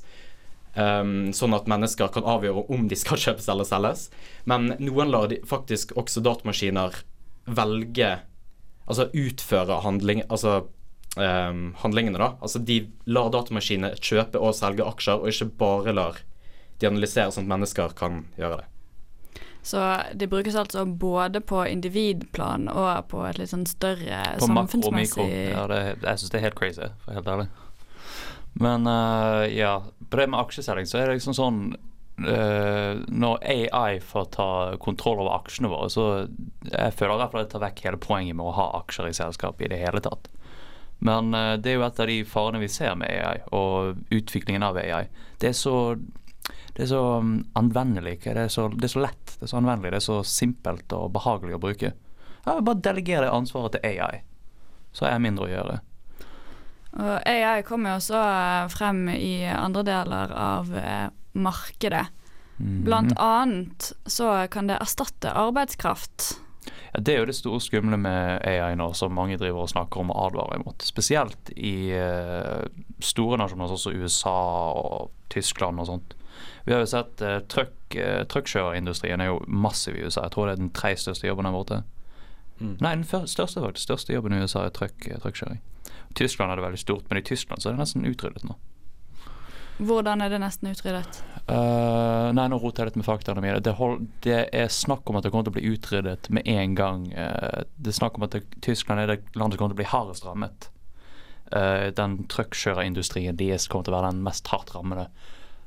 um, 0.72 1.32
sånn 1.36 1.52
at 1.52 1.68
mennesker 1.68 2.08
kan 2.14 2.24
avgjøre 2.24 2.64
om 2.72 2.86
de 2.88 2.96
skal 2.96 3.20
kjøpes 3.26 3.48
eller 3.52 3.68
selges, 3.68 4.06
men 4.48 4.72
noen 4.80 5.12
lar 5.12 5.28
de 5.32 5.42
faktisk 5.48 5.96
også 6.00 6.24
datamaskiner 6.24 7.02
velge 7.46 8.18
Altså 8.82 9.04
utføre 9.14 9.76
handling, 9.84 10.24
altså, 10.26 10.64
um, 11.14 11.60
handlingene, 11.78 12.18
da. 12.18 12.32
Altså 12.42 12.58
de 12.66 12.80
lar 13.06 13.28
datamaskiner 13.30 13.94
kjøpe 14.02 14.40
og 14.42 14.56
selge 14.58 14.82
aksjer, 14.82 15.22
og 15.22 15.30
ikke 15.30 15.46
bare 15.60 15.94
lar 15.94 16.18
de 16.82 16.90
analyserer 16.90 17.32
sånn 17.32 17.46
at 17.46 17.54
mennesker 17.54 17.96
kan 17.98 18.24
gjøre 18.36 18.60
det. 18.60 18.68
Så 19.62 19.78
det 20.14 20.26
brukes 20.26 20.54
altså 20.58 20.84
både 20.84 21.40
på 21.40 21.62
individplan 21.70 22.66
og 22.68 23.08
på 23.12 23.22
et 23.28 23.38
litt 23.38 23.52
sånn 23.52 23.66
større 23.70 24.24
på 24.40 24.48
samfunnsmessig 24.48 25.14
På 25.14 25.22
makro, 25.22 25.26
mikro. 25.28 25.52
Ja, 25.54 25.66
det, 25.70 25.82
jeg 26.02 26.18
syns 26.18 26.32
det 26.34 26.40
er 26.40 26.46
helt 26.48 26.58
crazy, 26.58 26.88
for 27.04 27.14
helt 27.14 27.30
ærlig. 27.30 27.46
Men 28.58 28.86
uh, 28.90 29.46
ja, 29.48 29.76
på 30.10 30.18
det 30.18 30.26
med 30.32 30.42
aksjeselging 30.42 30.90
så 30.90 30.98
er 30.98 31.08
det 31.08 31.20
liksom 31.20 31.36
sånn 31.38 31.60
uh, 32.26 33.00
Når 33.08 33.38
AI 33.48 34.00
får 34.04 34.26
ta 34.34 34.48
kontroll 34.82 35.22
over 35.22 35.38
aksjene 35.38 35.70
våre, 35.72 35.88
så 35.94 36.08
jeg 36.66 36.98
føler 36.98 37.14
i 37.14 37.22
hvert 37.22 37.36
fall 37.36 37.46
det 37.46 37.52
tar 37.54 37.64
vekk 37.64 37.84
hele 37.86 38.02
poenget 38.02 38.38
med 38.38 38.50
å 38.50 38.56
ha 38.58 38.68
aksjer 38.82 39.08
i 39.08 39.16
selskapet 39.16 39.68
i 39.68 39.72
det 39.72 39.82
hele 39.84 40.02
tatt. 40.04 40.26
Men 41.02 41.30
uh, 41.38 41.54
det 41.54 41.70
er 41.70 41.78
jo 41.78 41.86
et 41.86 42.02
av 42.02 42.10
de 42.10 42.18
farene 42.26 42.62
vi 42.62 42.70
ser 42.70 42.98
med 42.98 43.14
AI, 43.14 43.46
og 43.54 44.02
utviklingen 44.10 44.66
av 44.66 44.82
AI. 44.82 45.06
Det 45.38 45.52
er 45.52 45.56
så 45.58 45.76
det 46.72 46.86
er 46.86 46.88
så 46.88 47.00
um, 47.20 47.34
anvendelig. 47.58 48.18
Det 48.24 48.36
er 48.46 48.48
så, 48.48 48.68
det 48.72 48.88
er 48.88 48.94
så, 48.94 49.02
lett, 49.04 49.34
det 49.36 49.46
er 49.46 49.52
så 49.52 49.60
anvendelig, 49.60 49.92
det 49.92 50.00
er 50.00 50.06
så 50.06 50.20
simpelt 50.24 50.94
og 50.96 51.10
behagelig 51.12 51.56
å 51.58 51.62
bruke. 51.62 51.92
Ja, 52.46 52.58
bare 52.58 52.80
delegere 52.82 53.32
ansvaret 53.32 53.76
til 53.76 53.84
AI, 53.92 54.22
så 54.96 55.06
er 55.10 55.20
mindre 55.22 55.46
å 55.46 55.52
gjøre. 55.52 55.80
Og 56.92 57.12
AI 57.28 57.62
kommer 57.64 57.94
jo 57.94 58.00
også 58.00 58.18
eh, 58.20 58.70
frem 58.72 59.04
i 59.12 59.34
andre 59.48 59.84
deler 59.86 60.32
av 60.36 60.72
eh, 60.76 61.06
markedet. 61.32 62.06
Mm. 62.58 62.80
Blant 62.86 63.14
annet 63.20 63.92
så 64.06 64.34
kan 64.52 64.68
det 64.68 64.80
erstatte 64.80 65.32
arbeidskraft. 65.32 66.32
Ja, 66.92 67.00
Det 67.00 67.14
er 67.14 67.22
jo 67.22 67.28
det 67.30 67.36
store 67.36 67.60
skumle 67.64 67.96
med 68.00 68.44
AI 68.48 68.74
nå, 68.80 68.90
som 68.96 69.16
mange 69.16 69.38
driver 69.40 69.64
og 69.64 69.72
snakker 69.72 70.04
om 70.04 70.12
og 70.12 70.26
advarer 70.28 70.60
imot. 70.60 70.84
Spesielt 70.84 71.52
i 71.56 71.92
uh, 71.96 72.64
store 73.00 73.40
nasjoner 73.40 73.72
som 73.72 73.96
USA 73.96 74.36
og 74.76 75.12
Tyskland 75.32 75.80
og 75.80 75.88
sånt 75.88 76.16
Vi 76.66 76.74
har 76.74 76.82
jo 76.82 76.90
sett 76.90 77.22
uh, 77.24 77.38
truck, 77.52 77.74
uh, 77.96 78.22
truckkjørerindustrien 78.32 79.22
er 79.22 79.32
jo 79.32 79.40
massiv 79.46 79.98
i 79.98 80.04
USA. 80.06 80.26
Jeg 80.26 80.34
tror 80.36 80.48
det 80.48 80.56
er 80.56 80.62
den 80.62 80.72
tredje 80.76 81.04
største 81.04 81.28
jobben 81.28 81.48
der 81.48 81.56
borte. 81.56 81.82
Mm. 82.62 82.76
Nei, 82.80 82.96
den 83.00 83.28
største 83.30 83.62
faktisk. 83.62 83.86
Største 83.88 84.14
jobben 84.14 84.36
i 84.36 84.42
USA 84.42 84.66
er 84.66 84.74
uh, 84.74 85.18
truckkjøring. 85.22 85.62
Tyskland 86.18 86.52
er 86.52 86.60
det 86.60 86.66
veldig 86.66 86.82
stort, 86.82 87.08
men 87.08 87.18
i 87.18 87.26
Tyskland 87.26 87.62
så 87.62 87.70
er 87.70 87.76
det 87.76 87.82
nesten 87.82 88.06
utryddet 88.06 88.44
nå. 88.46 88.58
Hvordan 89.82 90.20
er 90.20 90.30
det 90.30 90.38
nesten 90.42 90.70
utryddet? 90.70 91.22
Uh, 91.48 92.28
nei, 92.36 92.44
nå 92.50 92.58
roter 92.60 92.84
jeg 92.84 92.92
litt 92.92 92.98
med 93.00 93.06
faktaene 93.08 93.42
mine. 93.42 93.62
Det, 93.64 93.74
hold, 93.78 94.04
det 94.24 94.44
er 94.54 94.68
snakk 94.70 95.08
om 95.10 95.18
at 95.18 95.26
det 95.26 95.32
kommer 95.32 95.48
til 95.48 95.54
å 95.54 95.58
bli 95.58 95.72
utryddet 95.72 96.28
med 96.34 96.46
en 96.48 96.76
gang. 96.78 97.06
Uh, 97.16 97.64
det 97.80 97.94
er 97.94 97.98
snakk 97.98 98.20
om 98.20 98.26
at 98.28 98.36
det, 98.36 98.44
Tyskland 98.62 99.02
er 99.02 99.14
det 99.14 99.18
landet 99.32 99.56
som 99.56 99.62
kommer 99.62 99.74
til 99.74 99.80
å 99.80 99.82
bli 99.82 99.90
hardest 99.94 100.28
rammet. 100.28 100.68
Uh, 101.50 101.88
den 101.96 102.20
truckkjørerindustrien 102.32 103.40
deres 103.40 103.66
kommer 103.68 103.88
til 103.88 103.96
å 103.96 103.98
være 103.98 104.12
den 104.12 104.22
mest 104.28 104.52
hardt 104.52 104.74
rammede 104.76 105.08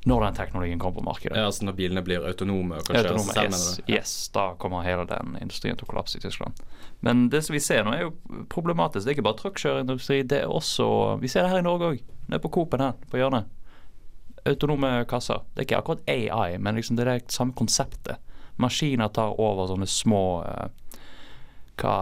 når 0.05 0.21
den 0.21 0.35
teknologien 0.37 0.79
kommer 0.79 0.99
på 0.99 1.05
markedet. 1.07 1.37
Ja, 1.37 1.47
altså 1.49 1.65
når 1.65 1.77
bilene 1.79 2.03
blir 2.05 2.25
autonome 2.29 2.77
og 2.77 2.85
kanskje 2.85 3.09
Autonome, 3.09 3.33
selv, 3.33 3.55
yes, 3.89 3.89
yes, 3.89 4.11
da 4.35 4.43
kommer 4.61 4.85
hele 4.85 5.07
den 5.09 5.33
industrien 5.41 5.79
til 5.79 5.87
å 5.87 5.89
kollapse 5.89 6.19
i 6.19 6.21
Tyskland. 6.21 6.61
Men 7.05 7.25
det 7.33 7.41
som 7.47 7.57
vi 7.57 7.61
ser 7.63 7.81
nå, 7.87 7.95
er 7.95 8.05
jo 8.05 8.43
problematisk. 8.53 9.01
Det 9.01 9.15
er 9.15 9.17
ikke 9.17 9.25
bare 9.25 9.39
truckkjørerindustri, 9.41 10.19
det 10.29 10.43
er 10.43 10.53
også 10.53 10.87
Vi 11.23 11.31
ser 11.31 11.45
det 11.45 11.55
her 11.55 11.63
i 11.63 11.65
Norge 11.65 11.89
òg. 11.89 12.05
Nede 12.29 12.41
på 12.43 12.53
Coop-en 12.53 12.85
her, 12.85 12.95
på 13.09 13.17
hjørnet. 13.17 13.49
Autonome 14.45 14.93
kasser. 15.09 15.41
Det 15.53 15.63
er 15.63 15.69
ikke 15.71 15.81
akkurat 15.81 16.09
AI, 16.13 16.59
men 16.61 16.77
liksom 16.77 16.99
det 16.99 17.07
er 17.07 17.15
det 17.15 17.33
samme 17.33 17.57
konseptet. 17.57 18.21
Maskiner 18.61 19.09
tar 19.09 19.33
over 19.41 19.73
sånne 19.73 19.89
små 19.89 20.25
eh, 20.45 20.99
Hva 21.81 21.95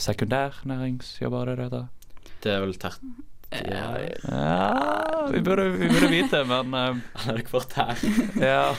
Sekundærnæringsjobber, 0.00 1.44
er 1.44 1.50
det 1.52 1.58
det 1.60 1.68
heter? 1.68 2.38
Det 2.40 2.56
er 2.56 2.64
vel 2.64 2.80
tert... 2.80 3.04
Ja, 3.50 5.28
vi 5.32 5.40
burde, 5.40 5.68
vi 5.74 5.88
burde 5.88 6.08
vite, 6.08 6.44
men 6.44 6.74
uh, 6.74 6.96
Han 7.24 7.36
er 7.36 7.44
kvart 7.46 7.72
her. 7.78 7.98
ja. 8.40 8.74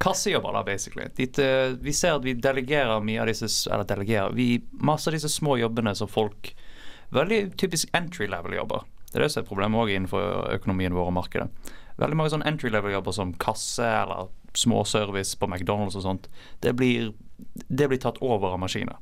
Kassejobber, 0.00 0.54
da, 0.56 0.62
basically. 0.64 1.10
Dit, 1.16 1.38
uh, 1.38 1.76
vi 1.80 1.92
ser 1.92 2.16
at 2.16 2.24
vi 2.24 2.34
delegerer 2.34 3.04
mye 3.04 3.20
av 3.20 3.28
disse 3.28 3.50
Eller 3.68 3.84
delegerer 3.84 4.32
vi, 4.32 4.54
Masse 4.72 5.10
av 5.10 5.18
disse 5.18 5.28
små 5.28 5.58
jobbene 5.60 5.94
som 5.94 6.08
folk 6.08 6.54
Veldig 7.10 7.56
typisk 7.58 7.90
entry 7.98 8.28
level-jobber. 8.30 8.84
Det 9.10 9.18
er 9.18 9.24
det 9.24 9.32
som 9.34 9.42
er 9.42 9.48
problemet 9.48 9.80
òg 9.82 9.90
innenfor 9.90 10.52
økonomien 10.54 10.94
vår 10.94 11.08
og 11.10 11.16
markedet. 11.16 11.72
Veldig 11.98 12.16
mange 12.16 12.30
sånn 12.30 12.44
entry 12.46 12.70
level-jobber 12.70 13.16
som 13.16 13.32
kasse 13.42 13.82
eller 13.82 14.30
småservice 14.54 15.34
på 15.38 15.48
McDonald's 15.50 15.98
og 15.98 16.04
sånt, 16.06 16.28
det 16.62 16.76
blir, 16.78 17.10
det 17.66 17.88
blir 17.90 17.98
tatt 17.98 18.20
over 18.22 18.54
av 18.54 18.62
maskiner. 18.62 18.98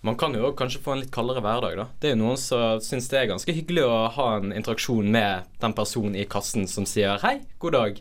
Man 0.00 0.16
kan 0.16 0.34
jo 0.34 0.52
kanskje 0.54 0.80
få 0.82 0.92
en 0.94 1.00
litt 1.02 1.10
kaldere 1.14 1.42
hverdag, 1.42 1.74
da. 1.76 1.86
Det 1.98 2.10
er 2.10 2.14
jo 2.14 2.20
noen 2.20 2.38
som 2.38 2.82
syns 2.82 3.08
det 3.10 3.18
er 3.18 3.30
ganske 3.32 3.54
hyggelig 3.54 3.82
å 3.82 3.96
ha 4.14 4.28
en 4.36 4.52
interaksjon 4.54 5.08
med 5.10 5.48
den 5.58 5.74
personen 5.74 6.14
i 6.14 6.26
kassen 6.30 6.68
som 6.70 6.86
sier 6.86 7.18
'hei, 7.18 7.40
god 7.58 7.72
dag', 7.72 7.98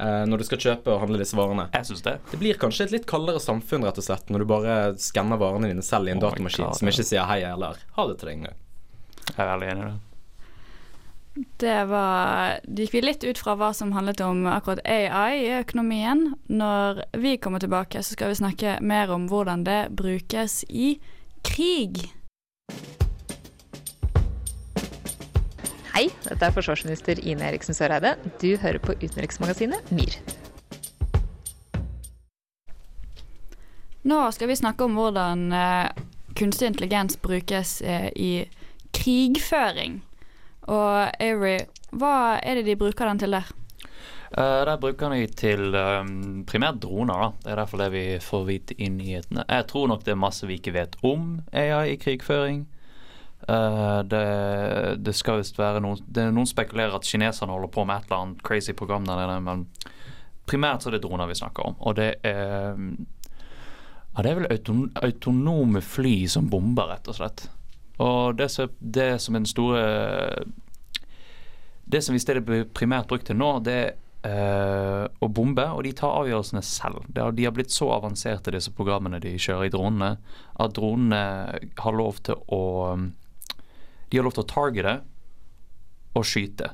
eh, 0.00 0.24
når 0.26 0.38
du 0.38 0.44
skal 0.44 0.58
kjøpe 0.58 0.90
og 0.90 1.00
handle 1.00 1.18
disse 1.18 1.36
varene. 1.38 1.68
Jeg 1.72 1.86
synes 1.86 2.02
det. 2.02 2.18
Det 2.32 2.40
blir 2.40 2.58
kanskje 2.58 2.84
et 2.86 2.90
litt 2.90 3.06
kaldere 3.06 3.38
samfunn, 3.38 3.84
rett 3.84 3.98
og 3.98 4.04
slett, 4.04 4.26
når 4.30 4.38
du 4.38 4.44
bare 4.44 4.98
skanner 4.98 5.38
varene 5.38 5.68
dine 5.68 5.82
selv 5.82 6.08
i 6.08 6.10
en 6.10 6.18
Oh 6.18 6.28
datamaskin 6.30 6.66
God, 6.66 6.76
som 6.76 6.88
ikke 6.88 7.06
sier 7.06 7.22
'hei' 7.22 7.52
eller 7.52 7.76
'ha 7.94 8.06
det' 8.06 8.18
til 8.18 8.28
deg 8.28 8.36
engang. 8.38 8.56
Jeg 9.36 9.38
er 9.38 9.58
veldig 9.58 9.70
enig 9.70 9.82
i 9.82 9.90
det. 9.90 10.00
Det 11.58 11.84
var 11.86 12.58
Det 12.66 12.86
gikk 12.86 12.94
vi 12.94 13.00
litt 13.00 13.24
ut 13.24 13.38
fra 13.38 13.54
hva 13.54 13.72
som 13.72 13.92
handlet 13.92 14.20
om 14.20 14.46
akkurat 14.46 14.80
AI 14.84 15.46
i 15.46 15.60
økonomien. 15.60 16.34
Når 16.48 17.04
vi 17.12 17.36
kommer 17.36 17.60
tilbake, 17.60 18.02
så 18.02 18.16
skal 18.16 18.28
vi 18.28 18.40
snakke 18.40 18.80
mer 18.80 19.10
om 19.10 19.28
hvordan 19.28 19.64
det 19.64 19.94
brukes 19.94 20.64
i 20.68 20.98
krig. 21.48 22.04
Hei, 25.94 26.04
dette 26.22 26.46
er 26.46 26.54
forsvarsminister 26.54 27.18
Ine 27.26 27.48
Eriksen 27.48 27.74
Søreide. 27.74 28.14
Du 28.38 28.52
hører 28.62 28.78
på 28.78 28.94
utenriksmagasinet 29.00 29.90
MIR. 29.90 30.18
Nå 34.08 34.20
skal 34.32 34.48
vi 34.48 34.56
snakke 34.56 34.86
om 34.86 34.94
hvordan 34.94 35.48
eh, 35.52 36.04
kunstig 36.38 36.70
intelligens 36.70 37.18
brukes 37.18 37.80
eh, 37.82 38.08
i 38.14 38.32
krigføring. 38.94 39.98
Og 40.68 41.10
Avery, 41.20 41.64
hva 41.90 42.38
er 42.38 42.60
det 42.60 42.68
de 42.68 42.78
bruker 42.78 43.10
den 43.10 43.24
til 43.24 43.34
der? 43.34 43.50
Uh, 44.28 44.60
der 44.68 44.76
bruker 44.76 45.08
de 45.14 45.26
til 45.32 45.72
um, 45.72 46.44
primært 46.48 46.82
droner. 46.82 47.14
da. 47.14 47.28
Det 47.44 47.52
er 47.52 47.60
derfor 47.62 47.80
det 47.80 47.92
vi 47.92 48.04
får 48.20 48.42
vite 48.44 48.74
i 48.76 48.88
nyhetene. 48.92 49.44
Jeg 49.48 49.66
tror 49.70 49.88
nok 49.88 50.04
det 50.04 50.12
er 50.12 50.20
masse 50.20 50.46
vi 50.46 50.58
ikke 50.60 50.74
vet 50.76 50.98
om 51.02 51.38
AI 51.52 51.94
i 51.94 52.00
krigføring. 52.00 52.66
Uh, 53.48 54.02
det, 54.04 54.24
det 55.00 55.14
skal 55.14 55.40
visst 55.40 55.58
være 55.58 55.80
noen 55.80 56.00
det 56.04 56.24
er 56.26 56.32
Noen 56.34 56.48
spekulerer 56.50 56.96
at 56.98 57.06
kineserne 57.06 57.54
holder 57.54 57.70
på 57.72 57.84
med 57.86 57.96
et 58.02 58.08
eller 58.10 58.24
annet 58.24 58.42
crazy 58.44 58.74
program 58.76 59.06
der 59.06 59.16
nede, 59.16 59.40
men 59.46 59.62
primært 60.48 60.82
så 60.82 60.90
er 60.90 60.98
det 60.98 61.04
droner 61.06 61.30
vi 61.30 61.38
snakker 61.38 61.70
om. 61.70 61.78
Og 61.78 61.96
det 61.96 62.10
er 62.26 62.76
ja, 64.18 64.22
det 64.24 64.30
er 64.30 64.40
vel 64.40 64.50
auton 64.50 64.88
autonome 64.98 65.80
fly 65.80 66.26
som 66.26 66.50
bomber, 66.50 66.90
rett 66.90 67.08
og 67.08 67.16
slett. 67.16 67.44
Og 68.02 68.36
det 68.38 68.50
som, 68.50 68.72
det 68.80 69.20
som 69.22 69.34
er 69.34 69.38
den 69.38 69.46
store 69.46 69.82
Det 71.88 72.02
som 72.04 72.14
i 72.14 72.18
stedet 72.18 72.74
primært 72.74 73.08
brukt 73.08 73.26
til 73.26 73.38
nå, 73.38 73.58
det 73.64 73.94
er 74.28 75.08
eh, 75.08 75.28
bombe, 75.34 75.64
og 75.74 75.84
de 75.84 75.92
tar 75.96 76.16
avgjørelsene 76.20 76.62
selv. 76.64 77.04
De 77.14 77.44
har 77.44 77.54
blitt 77.56 77.74
så 77.74 77.90
avanserte, 77.96 78.52
disse 78.54 78.72
programmene 78.76 79.20
de 79.22 79.36
kjører 79.40 79.68
i 79.68 79.72
dronene, 79.74 80.10
at 80.58 80.74
dronene 80.76 81.22
har 81.78 81.96
lov 81.96 82.20
til 82.28 82.40
å 82.48 82.62
De 84.08 84.16
har 84.16 84.24
lov 84.24 84.32
til 84.36 84.44
å 84.46 84.48
targete 84.48 84.94
og 86.16 86.24
skyte. 86.24 86.72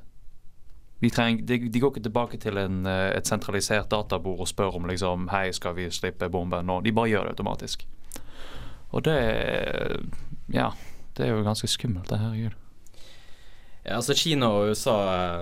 De, 1.02 1.10
treng, 1.10 1.40
de, 1.44 1.58
de 1.68 1.80
går 1.82 1.90
ikke 1.92 2.04
tilbake 2.06 2.38
til 2.40 2.58
en, 2.60 2.84
eh, 2.88 3.10
et 3.16 3.28
sentralisert 3.28 3.90
databord 3.92 4.44
og 4.44 4.48
spør 4.48 4.78
om 4.78 4.86
liksom 4.88 5.28
Hei, 5.34 5.50
skal 5.52 5.74
vi 5.76 5.90
slippe 5.92 6.30
bomben 6.32 6.68
nå? 6.70 6.80
De 6.84 6.94
bare 6.94 7.10
gjør 7.10 7.28
det 7.28 7.36
automatisk. 7.36 7.86
Og 8.94 9.04
det 9.04 9.18
Ja. 10.54 10.70
Det 11.14 11.28
er 11.28 11.36
jo 11.36 11.44
ganske 11.46 11.68
skummelt, 11.70 12.08
det. 12.10 12.18
Herregud. 12.18 12.63
Ja, 13.84 13.98
altså 13.98 14.14
Kina 14.16 14.48
og 14.48 14.70
USA, 14.72 14.94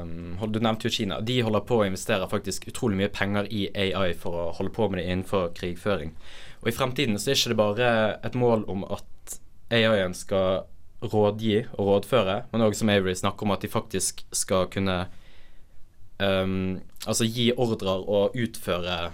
um, 0.03 0.35
du 0.51 0.59
nevnte 0.59 0.89
jo 0.89 0.95
Kina, 0.95 1.21
de 1.23 1.37
holder 1.47 1.63
på 1.67 1.77
å 1.79 1.87
investere 1.87 2.27
faktisk 2.27 2.67
utrolig 2.73 2.99
mye 2.99 3.13
penger 3.15 3.47
i 3.55 3.69
AI 3.71 4.17
for 4.19 4.35
å 4.35 4.49
holde 4.57 4.75
på 4.75 4.89
med 4.91 4.99
det 4.99 5.07
innenfor 5.07 5.53
krigføring. 5.55 6.11
Og 6.65 6.71
i 6.71 6.75
fremtiden 6.75 7.21
så 7.23 7.31
er 7.31 7.39
ikke 7.39 7.53
det 7.53 7.61
bare 7.61 7.93
et 8.27 8.39
mål 8.39 8.65
om 8.73 8.83
at 8.91 9.37
AI-en 9.71 10.15
skal 10.19 10.65
rådgi 11.03 11.57
og 11.77 11.87
rådføre, 11.87 12.37
men 12.51 12.65
òg 12.67 12.75
som 12.79 12.91
Avery 12.91 13.15
snakker 13.19 13.47
om 13.47 13.55
at 13.55 13.63
de 13.63 13.71
faktisk 13.71 14.25
skal 14.35 14.67
kunne 14.75 15.05
um, 16.19 16.81
altså 17.07 17.27
gi 17.27 17.53
ordrer 17.55 18.03
og 18.03 18.37
utføre 18.39 19.13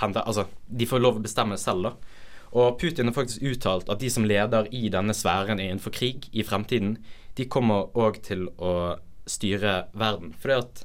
hende, 0.00 0.22
Altså, 0.22 0.46
de 0.66 0.86
får 0.88 1.02
lov 1.02 1.18
å 1.18 1.24
bestemme 1.26 1.58
selv, 1.60 1.90
da. 1.90 2.18
Og 2.52 2.78
Putin 2.80 3.08
har 3.08 3.16
faktisk 3.16 3.42
uttalt 3.48 3.90
at 3.90 4.00
de 4.00 4.10
som 4.12 4.26
leder 4.28 4.68
i 4.74 4.88
denne 4.92 5.14
sfæren 5.16 5.60
innenfor 5.60 5.94
krig 5.94 6.28
i 6.32 6.44
fremtiden, 6.44 6.98
de 7.38 7.48
kommer 7.48 7.92
òg 7.98 8.20
til 8.26 8.48
å 8.60 8.96
styre 9.28 9.86
verden. 9.96 10.32
Fordi 10.38 10.58
at 10.58 10.82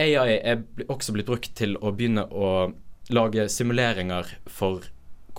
AI 0.00 0.38
er 0.38 0.62
også 0.88 1.14
blitt 1.14 1.28
brukt 1.28 1.52
til 1.58 1.76
å 1.78 1.92
begynne 1.92 2.24
å 2.30 2.70
lage 3.10 3.48
simuleringer 3.50 4.28
for 4.48 4.86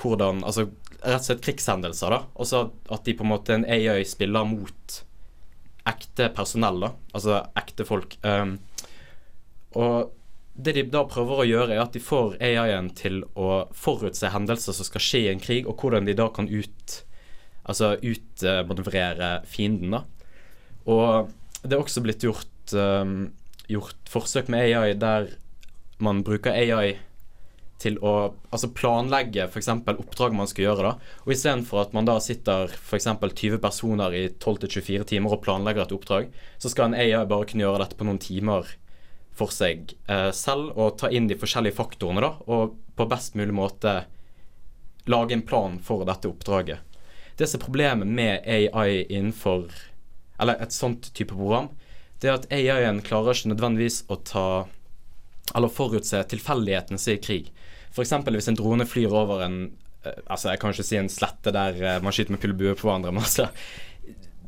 hvordan 0.02 0.42
Altså 0.48 0.68
rett 1.02 1.20
og 1.20 1.26
slett 1.26 1.44
krigshendelser, 1.46 2.14
da. 2.14 2.20
Også 2.42 2.62
at 2.94 3.06
de 3.06 3.16
på 3.18 3.26
en 3.26 3.32
måte 3.32 3.56
en 3.56 3.66
AI 3.66 4.04
spiller 4.08 4.46
mot 4.48 4.98
ekte 5.90 6.30
personell, 6.36 6.80
da. 6.84 6.92
Altså 7.18 7.40
ekte 7.58 7.86
folk. 7.88 8.16
Um, 8.22 8.58
og 9.78 10.12
det 10.54 10.76
de 10.78 10.84
da 10.94 11.04
prøver 11.10 11.42
å 11.42 11.48
gjøre, 11.48 11.76
er 11.76 11.84
at 11.84 11.96
de 11.96 12.04
får 12.04 12.36
AI-en 12.44 12.92
til 12.98 13.24
å 13.40 13.66
forutse 13.78 14.30
hendelser 14.34 14.78
som 14.78 14.88
skal 14.88 15.06
skje 15.06 15.24
i 15.24 15.32
en 15.32 15.42
krig, 15.42 15.70
og 15.70 15.82
hvordan 15.82 16.06
de 16.06 16.18
da 16.18 16.28
kan 16.34 16.50
ut 16.52 16.98
Altså 17.70 17.94
utmanøvrere 17.98 19.32
fienden, 19.50 19.94
da. 19.94 20.04
Og 20.90 21.30
det 21.62 21.76
er 21.76 21.84
også 21.84 22.02
blitt 22.02 22.26
gjort, 22.26 22.74
um, 22.74 23.32
gjort 23.70 24.10
forsøk 24.10 24.50
med 24.50 24.66
AI 24.66 24.96
der 24.98 25.30
man 26.02 26.24
bruker 26.26 26.56
AI 26.58 26.98
til 27.82 27.98
å 28.06 28.14
altså 28.54 28.70
planlegge 28.78 29.48
f.eks. 29.48 29.70
oppdrag 29.90 30.36
man 30.38 30.50
skal 30.50 30.68
gjøre. 30.68 30.92
da 30.92 31.16
Og 31.26 31.34
Istedenfor 31.34 31.84
at 31.84 31.96
man 31.98 32.08
da 32.10 32.18
sitter 32.22 32.70
f.eks. 32.78 33.10
20 33.10 33.58
personer 33.62 34.18
i 34.18 34.24
12-24 34.34 35.08
timer 35.14 35.36
og 35.36 35.44
planlegger 35.46 35.86
et 35.86 35.96
oppdrag, 35.96 36.30
så 36.62 36.72
skal 36.72 36.90
en 36.90 36.98
AI 36.98 37.26
bare 37.30 37.50
kunne 37.50 37.66
gjøre 37.66 37.82
dette 37.84 37.98
på 37.98 38.08
noen 38.08 38.22
timer 38.22 38.70
for 39.38 39.54
seg 39.54 39.96
eh, 40.12 40.30
selv 40.36 40.76
og 40.76 40.98
ta 41.02 41.10
inn 41.10 41.30
de 41.30 41.40
forskjellige 41.40 41.78
faktorene 41.78 42.22
da 42.26 42.34
og 42.52 42.76
på 43.00 43.08
best 43.10 43.38
mulig 43.40 43.56
måte 43.56 44.02
lage 45.10 45.34
en 45.34 45.46
plan 45.48 45.80
for 45.82 46.06
dette 46.06 46.30
oppdraget. 46.30 46.84
Det 47.42 47.48
som 47.50 47.58
er 47.58 47.66
problemet 47.66 48.06
med 48.08 48.46
AI 48.46 49.02
innenfor 49.10 49.72
Eller 50.42 50.62
et 50.62 50.74
sånt 50.74 51.08
type 51.14 51.34
program, 51.34 51.72
det 52.22 52.30
er 52.30 52.36
at 52.38 52.48
AI-en 52.54 53.02
klarer 53.02 53.34
ikke 53.34 53.50
nødvendigvis 53.50 54.04
å 54.14 54.20
ta 54.22 54.48
Eller 55.56 55.74
forutse 55.74 56.22
tilfeldighetene 56.30 57.02
som 57.02 57.14
er 57.14 57.18
i 57.18 57.24
krig. 57.26 57.48
F.eks. 57.92 58.14
hvis 58.30 58.50
en 58.52 58.60
drone 58.60 58.86
flyr 58.86 59.14
over 59.24 59.42
en 59.48 59.56
eh, 60.06 60.20
Altså, 60.28 60.52
jeg 60.52 60.62
kan 60.62 60.76
ikke 60.76 60.86
si 60.86 61.00
en 61.00 61.10
slette 61.10 61.54
der 61.56 61.80
eh, 61.82 62.04
man 62.04 62.14
skyter 62.14 62.36
med 62.36 62.44
pil 62.44 62.54
på 62.54 62.86
hverandre, 62.88 63.12
men 63.16 63.26
altså 63.26 63.50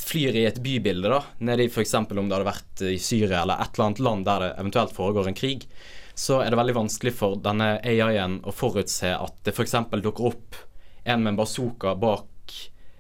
flyr 0.03 0.35
i 0.35 0.45
et 0.45 0.59
bybilde, 0.62 1.09
da, 1.09 1.21
nede 1.47 1.65
i 1.65 1.71
f.eks. 1.71 1.93
om 1.95 2.05
det 2.09 2.35
hadde 2.35 2.45
vært 2.45 2.83
i 2.89 2.97
Syria 3.01 3.43
eller 3.43 3.62
et 3.62 3.73
eller 3.73 3.88
annet 3.88 4.01
land 4.03 4.25
der 4.27 4.43
det 4.43 4.51
eventuelt 4.62 4.95
foregår 4.95 5.29
en 5.29 5.38
krig, 5.38 5.65
så 6.13 6.41
er 6.43 6.51
det 6.51 6.59
veldig 6.59 6.75
vanskelig 6.77 7.13
for 7.15 7.39
denne 7.41 7.77
AI-en 7.79 8.41
å 8.45 8.53
forutse 8.53 9.13
at 9.15 9.38
det 9.45 9.55
f.eks. 9.55 9.77
dukker 10.03 10.29
opp 10.33 10.59
en 11.03 11.23
med 11.23 11.33
en 11.33 11.39
bazooka 11.39 11.95
bak 12.00 12.27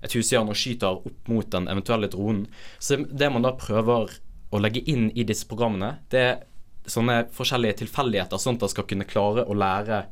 et 0.03 0.15
husjern 0.17 0.51
og 0.51 0.57
skyter 0.59 0.99
opp 0.99 1.29
mot 1.31 1.49
den 1.51 1.69
eventuelle 1.71 2.09
dronen. 2.11 2.47
Så 2.79 2.99
det 3.03 3.29
man 3.31 3.45
da 3.45 3.53
prøver 3.57 4.17
å 4.53 4.61
legge 4.61 4.83
inn 4.89 5.09
i 5.15 5.25
disse 5.25 5.47
programmene, 5.49 5.95
det 6.13 6.23
er 6.23 6.41
sånne 6.89 7.23
forskjellige 7.33 7.79
tilfeldigheter, 7.83 8.41
sånn 8.41 8.59
at 8.59 8.65
man 8.67 8.73
skal 8.73 8.87
kunne 8.89 9.07
klare 9.07 9.45
å 9.47 9.55
lære 9.55 10.03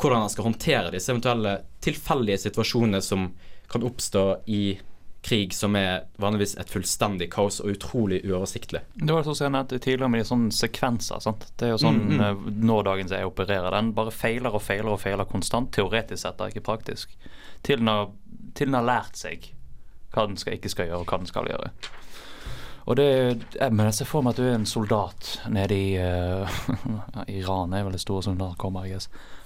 hvordan 0.00 0.22
man 0.24 0.32
skal 0.32 0.46
håndtere 0.46 0.92
disse 0.94 1.10
eventuelle 1.12 1.58
tilfeldige 1.84 2.46
situasjonene 2.46 3.02
som 3.04 3.32
kan 3.70 3.84
oppstå 3.84 4.24
i 4.48 4.62
krig, 5.22 5.54
som 5.54 5.76
er 5.76 6.06
vanligvis 6.16 6.54
et 6.60 6.70
fullstendig 6.72 7.28
kaos 7.32 7.60
og 7.60 7.74
utrolig 7.74 8.22
uoversiktlig. 8.24 8.80
Det 8.94 9.12
var 9.12 9.26
sånn 9.26 9.36
som 9.36 9.52
nevnte 9.52 9.76
tidligere 9.76 10.08
med 10.08 10.22
de 10.22 10.28
sånne 10.30 10.54
sekvenser. 10.56 11.20
sant? 11.20 11.44
Det 11.60 11.68
er 11.68 11.74
jo 11.74 11.82
sånn 11.82 12.00
Mm, 12.00 12.14
mm. 12.16 12.22
eh, 12.24 12.52
nå 12.64 12.78
dagens 12.86 13.12
jeg 13.12 13.28
opererer. 13.28 13.70
Den 13.70 13.92
bare 13.92 14.14
feiler 14.14 14.56
og 14.56 14.62
feiler 14.64 14.94
og 14.94 15.00
feiler 15.00 15.28
konstant. 15.28 15.72
Teoretisk 15.76 16.22
sett, 16.22 16.38
da, 16.38 16.48
ikke 16.48 16.64
praktisk. 16.64 17.12
Til 17.62 17.84
har, 17.84 18.08
til 18.54 18.70
den 18.70 18.78
har 18.78 18.86
lært 18.86 19.18
seg 19.18 19.50
hva 20.10 20.26
den 20.26 20.38
skal, 20.40 20.56
ikke 20.58 20.72
skal 20.72 20.88
gjøre, 20.88 21.02
og 21.02 21.10
hva 21.10 21.20
den 21.22 21.30
skal 21.30 21.50
gjøre. 21.50 21.70
Og 22.90 22.96
det, 22.98 23.06
jeg, 23.54 23.70
men 23.70 23.86
jeg 23.86 23.98
ser 24.00 24.08
for 24.10 24.24
meg 24.26 24.34
at 24.34 24.40
du 24.40 24.48
er 24.48 24.56
en 24.56 24.66
soldat 24.66 25.28
nede 25.52 25.76
i 25.76 25.90
uh, 26.00 26.60
Iran 27.40 27.76
er 27.76 27.84
vel 27.86 27.94
det 27.94 28.02
store 28.02 28.24
som 28.26 28.40
der 28.40 28.56
kommer, 28.58 28.88
jeg. 28.88 29.04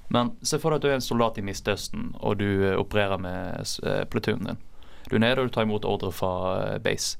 Men 0.09 0.33
se 0.41 0.57
for 0.61 0.73
deg 0.73 0.79
at 0.79 0.85
du 0.85 0.89
er 0.89 0.97
en 0.97 1.05
soldat 1.05 1.37
i 1.37 1.45
Midtøsten, 1.45 2.13
og 2.15 2.39
du 2.41 2.47
uh, 2.63 2.73
opererer 2.81 3.21
med 3.21 3.75
uh, 3.85 4.01
plutoonen 4.09 4.53
din. 4.53 4.63
Du 5.11 5.19
er 5.19 5.21
nede 5.21 5.43
og 5.43 5.51
du 5.51 5.53
tar 5.53 5.67
imot 5.67 5.85
ordre 5.85 6.09
fra 6.15 6.33
uh, 6.57 6.77
base. 6.81 7.19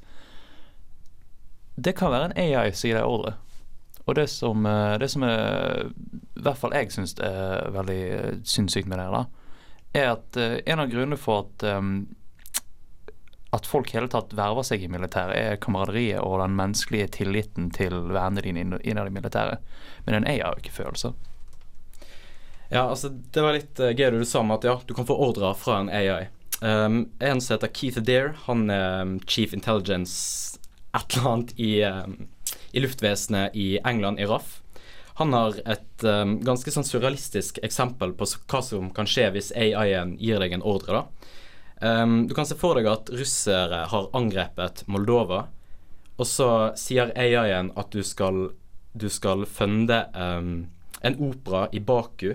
Det 1.76 1.94
kan 1.94 2.10
være 2.10 2.32
en 2.32 2.38
AI 2.40 2.72
som 2.72 2.88
gir 2.88 2.98
deg 2.98 3.06
ordre. 3.06 3.36
Og 4.06 4.14
det 4.14 4.28
som, 4.30 4.66
eh, 4.66 4.98
det 4.98 5.10
som 5.10 5.22
er, 5.22 5.90
i 6.36 6.42
hvert 6.42 6.58
fall 6.58 6.74
jeg 6.74 6.92
syns 6.94 7.16
er 7.18 7.72
veldig 7.74 8.02
eh, 8.14 8.36
sinnssykt 8.46 8.86
med 8.88 9.00
det, 9.02 9.06
da, 9.10 9.24
er 9.96 10.12
at 10.14 10.38
eh, 10.40 10.60
en 10.66 10.82
av 10.82 10.92
grunnene 10.92 11.18
for 11.20 11.46
at 11.46 11.66
um, 11.76 12.06
at 13.56 13.66
folk 13.68 13.92
hele 13.94 14.08
tatt 14.12 14.34
verver 14.36 14.66
seg 14.66 14.82
i 14.84 14.90
militæret, 14.90 15.36
er 15.36 15.60
kameraderiet 15.62 16.20
og 16.20 16.40
den 16.42 16.56
menneskelige 16.58 17.08
tilliten 17.20 17.70
til 17.72 17.94
vennene 18.10 18.42
dine 18.44 18.80
innad 18.82 19.08
i 19.08 19.14
militæret. 19.14 19.62
Men 20.04 20.18
en 20.18 20.28
AI 20.28 20.42
har 20.42 20.56
jo 20.56 20.64
ikke 20.64 20.74
følelser. 20.82 21.14
Ja, 22.68 22.88
altså 22.88 23.08
Det 23.08 23.44
var 23.44 23.54
litt 23.54 23.78
uh, 23.78 23.92
gøy 23.94 24.10
det 24.10 24.18
du 24.18 24.26
sa 24.26 24.42
om 24.42 24.52
at 24.56 24.66
ja, 24.66 24.74
du 24.84 24.92
kan 24.96 25.06
få 25.08 25.16
ordrer 25.28 25.54
fra 25.56 25.78
en 25.80 25.92
AI. 25.92 26.26
Um, 26.60 27.06
en 27.20 27.40
som 27.40 27.54
heter 27.54 27.72
Keith 27.72 28.00
Adair, 28.00 28.34
han 28.46 28.70
er 28.72 29.02
um, 29.04 29.18
chief 29.28 29.54
intelligence 29.54 30.58
et 30.96 31.16
eller 31.16 31.30
annet 31.30 31.52
i, 31.60 31.72
um, 31.84 32.16
i 32.72 32.82
luftvesenet 32.82 33.54
i 33.54 33.76
England, 33.84 34.20
i 34.20 34.28
RAF. 34.28 34.60
Han 35.18 35.32
har 35.32 35.56
et 35.64 36.04
um, 36.04 36.36
ganske 36.44 36.72
sånn 36.72 36.84
surrealistisk 36.84 37.58
eksempel 37.64 38.12
på 38.18 38.28
hva 38.28 38.60
som 38.64 38.90
kan 38.92 39.08
skje 39.08 39.30
hvis 39.32 39.52
AI-en 39.56 40.16
gir 40.20 40.42
deg 40.42 40.52
en 40.52 40.64
ordre. 40.66 41.06
Um, 41.80 42.26
du 42.28 42.34
kan 42.36 42.48
se 42.48 42.56
for 42.60 42.76
deg 42.76 42.88
at 42.90 43.08
russere 43.12 43.86
har 43.88 44.10
angrepet 44.16 44.84
Moldova, 44.92 45.46
og 46.16 46.28
så 46.28 46.50
sier 46.76 47.14
AI-en 47.16 47.72
at 47.80 47.96
du 47.96 48.04
skal, 48.04 48.50
du 48.92 49.08
skal 49.12 49.46
funde 49.48 50.02
um, 50.12 50.68
en 51.00 51.18
opera 51.30 51.66
i 51.72 51.80
Baku. 51.80 52.34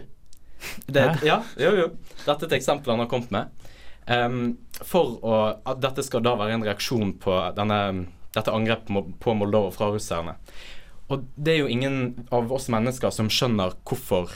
Det, 0.86 1.06
ja, 1.26 1.42
jo, 1.58 1.72
jo. 1.78 1.88
Dette 2.26 2.46
er 2.46 2.50
et 2.50 2.60
eksempel 2.60 2.94
han 2.96 3.06
har 3.06 3.10
kommet 3.14 3.34
med. 3.34 3.70
Um, 4.10 4.44
for 4.82 5.20
å, 5.22 5.40
at 5.70 5.82
dette 5.82 6.06
skal 6.06 6.26
da 6.26 6.34
være 6.38 6.58
en 6.58 6.66
reaksjon 6.66 7.16
på 7.22 7.38
denne, 7.58 7.82
dette 8.34 8.54
angrepet 8.54 9.18
på 9.22 9.38
Moldova 9.38 9.74
fra 9.74 9.94
russerne. 9.94 10.40
Og 11.12 11.26
det 11.36 11.54
er 11.56 11.60
jo 11.66 11.72
ingen 11.72 11.98
av 12.32 12.52
oss 12.56 12.70
mennesker 12.72 13.12
som 13.12 13.30
skjønner 13.32 13.76
hvorfor 13.88 14.32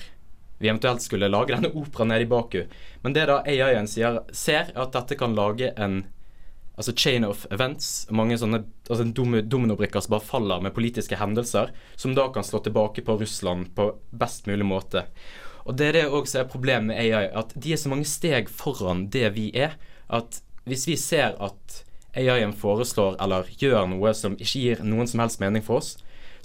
vi 0.60 0.70
eventuelt 0.70 1.04
skulle 1.04 1.30
lage 1.32 1.56
denne 1.56 1.72
operaen 1.76 2.12
nede 2.12 2.26
i 2.26 2.30
Baku. 2.32 2.66
Men 3.04 3.16
det 3.16 3.28
da 3.30 3.42
AI-en 3.48 3.88
sier, 3.92 4.22
ser, 4.36 4.72
er 4.74 4.84
at 4.86 4.94
dette 4.96 5.18
kan 5.20 5.36
lage 5.36 5.72
en 5.76 6.04
altså 6.76 6.92
chain 6.96 7.24
of 7.28 7.46
events. 7.56 8.08
Mange 8.12 8.38
sånne 8.40 8.64
altså 8.90 9.08
dom- 9.16 9.42
dominobrikker 9.48 10.04
som 10.04 10.16
bare 10.18 10.28
faller 10.28 10.64
med 10.64 10.76
politiske 10.76 11.20
hendelser, 11.20 11.72
som 11.96 12.16
da 12.16 12.28
kan 12.36 12.44
slå 12.44 12.62
tilbake 12.64 13.04
på 13.06 13.18
Russland 13.20 13.72
på 13.76 13.90
best 14.12 14.48
mulig 14.48 14.68
måte. 14.68 15.06
Og 15.66 15.78
det 15.80 15.90
er 15.90 15.98
det 15.98 16.06
også 16.12 16.44
er 16.44 16.52
problemet 16.52 16.92
med 16.92 17.02
AI, 17.02 17.30
at 17.32 17.56
de 17.56 17.74
er 17.74 17.80
så 17.82 17.90
mange 17.90 18.08
steg 18.08 18.52
foran 18.52 19.08
det 19.12 19.32
vi 19.38 19.50
er, 19.56 19.80
at 20.14 20.42
hvis 20.68 20.86
vi 20.88 20.98
ser 21.00 21.38
at 21.42 21.82
AI-en 22.16 22.54
foreslår 22.56 23.18
eller 23.24 23.48
gjør 23.60 23.88
noe 23.92 24.14
som 24.16 24.38
ikke 24.38 24.62
gir 24.62 24.84
noen 24.86 25.10
som 25.10 25.24
helst 25.24 25.42
mening 25.42 25.64
for 25.66 25.82
oss, 25.82 25.96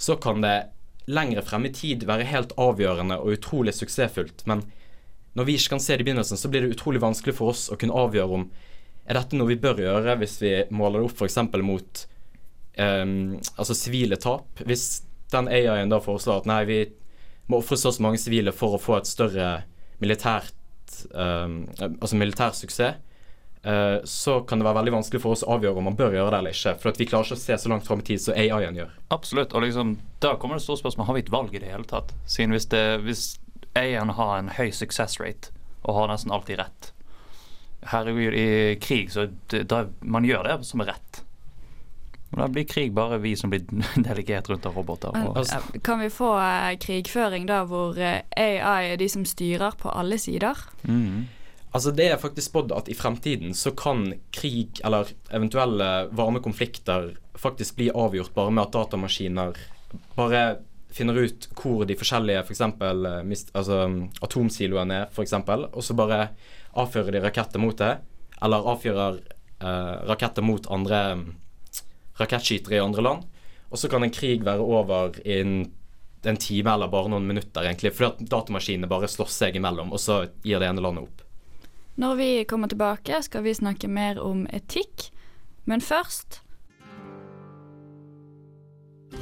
så 0.01 0.17
kan 0.21 0.41
det 0.41 0.55
lengre 1.11 1.43
frem 1.45 1.67
i 1.67 1.73
tid 1.73 2.05
være 2.09 2.25
helt 2.29 2.53
avgjørende 2.61 3.19
og 3.21 3.35
utrolig 3.35 3.73
suksessfullt. 3.77 4.45
Men 4.49 4.63
når 5.37 5.47
vi 5.47 5.55
ikke 5.57 5.75
kan 5.75 5.83
se 5.83 5.95
det 5.95 6.03
i 6.03 6.07
begynnelsen, 6.09 6.39
så 6.39 6.49
blir 6.51 6.65
det 6.65 6.75
utrolig 6.75 7.01
vanskelig 7.03 7.35
for 7.37 7.53
oss 7.53 7.67
å 7.71 7.77
kunne 7.79 7.97
avgjøre 7.97 8.39
om 8.39 8.47
er 9.09 9.17
dette 9.17 9.37
noe 9.37 9.49
vi 9.49 9.59
bør 9.59 9.81
gjøre 9.81 10.15
hvis 10.21 10.37
vi 10.43 10.51
måler 10.77 11.01
det 11.01 11.09
opp 11.09 11.21
f.eks. 11.23 11.37
mot 11.65 12.01
um, 12.77 13.13
altså 13.55 13.77
sivile 13.77 14.17
tap. 14.21 14.61
Hvis 14.65 15.03
den 15.33 15.49
AI-en 15.51 15.91
da 15.91 16.01
foreslår 16.03 16.43
at 16.43 16.49
nei, 16.49 16.61
vi 16.69 16.79
må 17.49 17.59
ofre 17.61 17.77
så 17.79 17.91
mange 18.03 18.21
sivile 18.21 18.53
for 18.55 18.77
å 18.77 18.81
få 18.81 18.99
et 18.99 19.09
større 19.09 19.51
militært 20.01 20.55
um, 21.13 21.63
altså 21.91 22.17
militær 22.19 22.55
suksess, 22.57 23.01
så 24.09 24.39
kan 24.49 24.57
det 24.57 24.65
være 24.65 24.79
veldig 24.79 24.93
vanskelig 24.95 25.19
for 25.21 25.35
oss 25.35 25.43
å 25.45 25.51
avgjøre 25.53 25.77
om 25.77 25.85
man 25.91 25.97
bør 25.99 26.15
gjøre 26.15 26.31
det 26.33 26.37
eller 26.39 26.55
ikke. 26.55 26.71
For 26.81 26.89
at 26.89 26.97
vi 26.97 27.05
klarer 27.05 27.27
ikke 27.29 27.37
å 27.37 27.41
se 27.43 27.57
så 27.61 27.69
langt 27.69 27.85
fram 27.85 27.99
i 28.01 28.05
tid 28.07 28.21
som 28.23 28.33
AI-en 28.33 28.79
gjør. 28.79 28.95
Absolutt. 29.13 29.53
Og 29.53 29.61
liksom, 29.61 29.91
da 30.23 30.31
kommer 30.41 30.57
det 30.57 30.63
store 30.65 30.81
spørsmål 30.81 31.05
Har 31.11 31.17
vi 31.19 31.21
et 31.27 31.29
valg 31.29 31.53
i 31.53 31.61
det 31.61 31.69
hele 31.69 31.85
tatt. 31.85 32.09
Siden 32.25 32.55
hvis, 32.55 32.65
det, 32.73 32.81
hvis 33.05 33.25
AI-en 33.77 34.09
har 34.17 34.39
en 34.39 34.49
høy 34.57 34.71
success 34.73 35.19
rate 35.21 35.53
og 35.83 35.93
har 35.99 36.09
nesten 36.09 36.33
alltid 36.33 36.57
rett 36.61 36.89
Herregud, 37.91 38.33
i 38.37 38.75
krig 38.81 39.11
så 39.13 39.27
det, 39.49 39.63
da, 39.71 39.85
Man 40.01 40.25
gjør 40.25 40.43
det 40.45 40.57
som 40.69 40.81
er 40.83 40.91
rett. 40.93 41.21
Og 42.31 42.39
Da 42.39 42.47
blir 42.47 42.65
krig 42.69 42.93
bare 42.95 43.17
vi 43.19 43.33
som 43.35 43.49
blir 43.51 43.65
delegert 44.07 44.49
rundt 44.49 44.65
av 44.69 44.77
roboter. 44.77 45.13
Og, 45.27 45.37
Eh, 45.41 45.79
Kan 45.83 45.99
vi 45.99 46.09
få 46.13 46.31
eh, 46.39 46.77
krigføring 46.81 47.45
da 47.49 47.63
hvor 47.67 47.97
eh, 47.97 48.21
AI 48.37 48.93
er 48.93 48.97
de 49.01 49.09
som 49.09 49.25
styrer 49.25 49.77
på 49.81 49.89
alle 49.93 50.17
sider? 50.21 50.57
Mhm. 50.87 51.27
Altså 51.71 51.91
Det 51.95 52.09
er 52.11 52.19
faktisk 52.19 52.49
spådd 52.49 52.73
at 52.75 52.89
i 52.91 52.95
fremtiden 52.97 53.53
så 53.55 53.71
kan 53.71 54.09
krig 54.35 54.81
eller 54.83 55.13
eventuelle 55.31 56.09
varme 56.11 56.41
konflikter 56.43 57.13
faktisk 57.39 57.77
bli 57.77 57.87
avgjort 57.95 58.33
bare 58.35 58.51
med 58.51 58.65
at 58.65 58.75
datamaskiner 58.75 59.55
bare 60.17 60.41
finner 60.91 61.15
ut 61.15 61.47
hvor 61.55 61.85
de 61.87 61.95
forskjellige 61.95 62.43
for 62.43 62.55
eksempel, 62.55 63.05
eh, 63.07 63.21
mist, 63.23 63.51
altså, 63.55 63.85
atomsiloene 64.23 65.03
er, 65.03 65.11
f.eks., 65.11 65.33
og 65.33 65.83
så 65.83 65.95
bare 65.95 66.25
avfører 66.79 67.15
de 67.15 67.23
raketter 67.23 67.63
mot 67.63 67.77
det. 67.77 67.93
Eller 68.43 68.67
avfyrer 68.73 69.21
eh, 69.21 69.95
raketter 70.09 70.43
mot 70.43 70.67
andre 70.71 71.01
mm, 71.19 71.27
rakettskytere 72.19 72.79
i 72.79 72.83
andre 72.83 73.05
land. 73.07 73.23
Og 73.71 73.79
så 73.79 73.87
kan 73.87 74.03
en 74.03 74.11
krig 74.11 74.43
være 74.43 74.65
over 74.65 75.15
innen 75.23 75.69
en 76.27 76.37
time 76.37 76.69
eller 76.69 76.91
bare 76.91 77.09
noen 77.09 77.25
minutter, 77.25 77.65
egentlig. 77.65 77.95
Fordi 77.95 78.11
at 78.11 78.31
datamaskinene 78.35 78.89
bare 78.91 79.09
slåss 79.09 79.39
seg 79.41 79.55
imellom, 79.57 79.93
og 79.95 80.01
så 80.01 80.25
gir 80.45 80.61
det 80.61 80.67
ene 80.69 80.83
landet 80.83 81.07
opp. 81.07 81.20
Når 82.01 82.15
vi 82.17 82.43
kommer 82.49 82.67
tilbake, 82.71 83.19
skal 83.21 83.43
vi 83.45 83.53
snakke 83.53 83.85
mer 83.87 84.17
om 84.17 84.47
etikk. 84.49 85.11
Men 85.69 85.83
først 85.85 86.39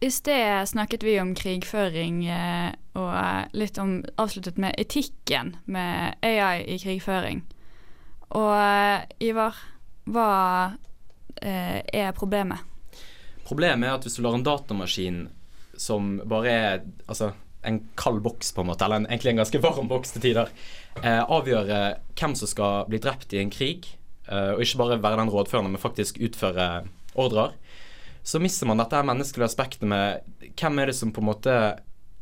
I 0.00 0.10
sted 0.10 0.68
snakket 0.68 1.02
vi 1.02 1.14
om 1.20 1.32
krigføring 1.34 2.26
eh, 2.28 2.72
og 3.00 3.56
litt 3.56 3.78
om 3.80 4.02
avsluttet 4.20 4.58
med 4.60 4.76
etikken 4.76 5.54
med 5.64 6.18
AI 6.20 6.66
i 6.74 6.76
krigføring. 6.82 7.40
Og 8.36 8.52
eh, 8.52 9.06
Ivar, 9.24 9.56
hva 10.04 10.28
eh, 11.40 11.80
er 11.80 12.12
problemet? 12.16 12.60
Problemet 13.48 13.88
er 13.88 13.96
at 13.96 14.04
hvis 14.04 14.18
du 14.18 14.24
lar 14.26 14.36
en 14.36 14.44
datamaskin 14.44 15.24
som 15.80 16.18
bare 16.28 16.52
er 16.52 16.84
altså, 17.06 17.30
en 17.64 17.80
kald 17.96 18.20
boks, 18.24 18.52
på 18.52 18.64
en 18.64 18.70
måte, 18.74 18.84
eller 18.84 19.00
en, 19.00 19.08
egentlig 19.08 19.32
en 19.32 19.40
ganske 19.40 19.62
varm 19.64 19.88
boks 19.88 20.12
til 20.12 20.26
tider, 20.28 20.52
eh, 21.02 21.22
avgjøre 21.24 21.80
hvem 22.18 22.36
som 22.36 22.52
skal 22.52 22.84
bli 22.90 23.00
drept 23.00 23.32
i 23.32 23.40
en 23.40 23.52
krig, 23.54 23.88
eh, 24.28 24.52
og 24.58 24.60
ikke 24.60 24.82
bare 24.82 25.00
være 25.00 25.22
den 25.22 25.32
rådførende, 25.32 25.72
men 25.72 25.82
faktisk 25.82 26.20
utføre 26.20 26.84
ordrer, 27.16 27.56
så 28.26 28.40
mister 28.42 28.66
man 28.66 28.80
dette 28.82 29.02
menneskelige 29.06 29.46
aspektet 29.46 29.86
med 29.86 30.24
hvem 30.58 30.80
er 30.82 30.90
det 30.90 30.96
som 30.98 31.12
på 31.14 31.22
en 31.22 31.28
måte 31.28 31.58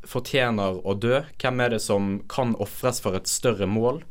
fortjener 0.04 0.82
å 0.84 0.92
dø? 1.00 1.22
Hvem 1.40 1.62
er 1.64 1.72
det 1.72 1.80
som 1.80 2.18
kan 2.28 2.52
ofres 2.60 3.00
for 3.00 3.16
et 3.16 3.30
større 3.30 3.64
mål? 3.64 4.02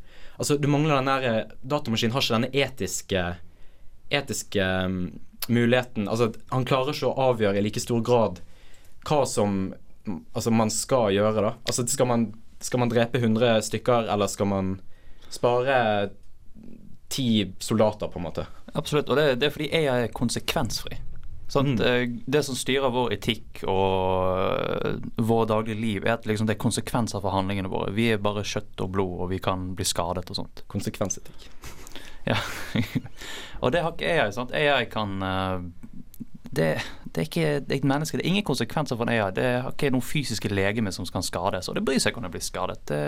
Altså, 0.41 0.57
du 0.57 0.65
mangler 0.73 0.97
den 0.97 1.11
der 1.11 1.51
Datamaskinen 1.61 2.15
har 2.15 2.25
ikke 2.25 2.39
denne 2.39 2.49
etiske 2.65 3.27
etiske 4.09 4.65
um, 4.85 4.97
muligheten 5.47 6.09
Altså, 6.09 6.31
han 6.49 6.65
klarer 6.65 6.95
ikke 6.95 7.11
å 7.11 7.29
avgjøre 7.29 7.61
i 7.61 7.65
like 7.67 7.85
stor 7.85 8.01
grad 8.01 8.41
hva 9.05 9.21
som 9.29 9.61
altså, 10.33 10.49
man 10.49 10.73
skal 10.73 11.13
gjøre, 11.13 11.45
da. 11.45 11.55
Altså, 11.67 11.85
skal 11.93 12.09
man, 12.09 12.27
skal 12.63 12.81
man 12.81 12.89
drepe 12.89 13.21
100 13.21 13.67
stykker, 13.69 14.09
eller 14.09 14.31
skal 14.31 14.49
man 14.49 14.75
spare 15.29 15.77
ti 17.13 17.53
soldater, 17.61 18.09
på 18.09 18.17
en 18.17 18.29
måte? 18.31 18.49
Absolutt, 18.73 19.11
og 19.11 19.19
det, 19.19 19.33
det 19.41 19.51
er 19.51 19.57
fordi 19.59 19.73
jeg 19.75 19.91
er 19.91 20.15
konsekvensfri. 20.15 21.03
Sånn, 21.53 21.75
Det 21.77 22.39
som 22.41 22.57
styrer 22.57 22.89
vår 22.89 23.13
etikk 23.13 23.61
og 23.69 24.97
vår 25.21 25.43
våre 25.43 25.49
daglige 25.49 25.81
liv, 25.81 26.05
er 26.05 26.17
at 26.17 26.25
liksom, 26.25 26.47
det 26.47 26.55
er 26.55 26.63
konsekvenser 26.63 27.21
for 27.21 27.33
handlingene 27.35 27.71
våre. 27.71 27.93
Vi 27.93 28.09
er 28.13 28.21
bare 28.21 28.45
kjøtt 28.47 28.81
og 28.83 28.91
blod, 28.95 29.15
og 29.21 29.31
vi 29.33 29.39
kan 29.43 29.73
bli 29.77 29.85
skadet 29.87 30.29
og 30.29 30.39
sånt. 30.39 30.65
Konsekvensetikk. 30.67 31.49
Ja. 32.23 32.37
og 33.59 33.73
det 33.75 33.81
har 33.83 33.91
ikke 33.91 34.07
AI. 34.07 34.29
sant? 34.31 34.53
AI 34.55 34.85
kan 34.87 35.17
øh, 35.27 35.65
det, 36.55 36.69
det, 37.03 37.17
er 37.17 37.25
ikke 37.27 37.49
det 37.59 37.73
er 37.75 37.81
et 37.81 37.83
menneske. 37.83 38.15
Det 38.15 38.23
er 38.23 38.29
ingen 38.29 38.45
konsekvenser 38.47 38.95
for 38.95 39.03
en 39.03 39.11
AI. 39.11 39.33
Det 39.35 39.43
har 39.65 39.73
ikke 39.73 39.89
noen 39.91 40.05
fysiske 40.07 40.47
legeme 40.47 40.93
som 40.95 41.03
kan 41.11 41.25
skades. 41.25 41.67
Og 41.67 41.75
det 41.75 41.83
bryr 41.83 41.99
seg 41.99 42.13
ikke 42.13 42.21
om 42.21 42.29
det 42.29 42.31
blir 42.37 42.45
skadet. 42.45 42.79
Det, 42.87 43.01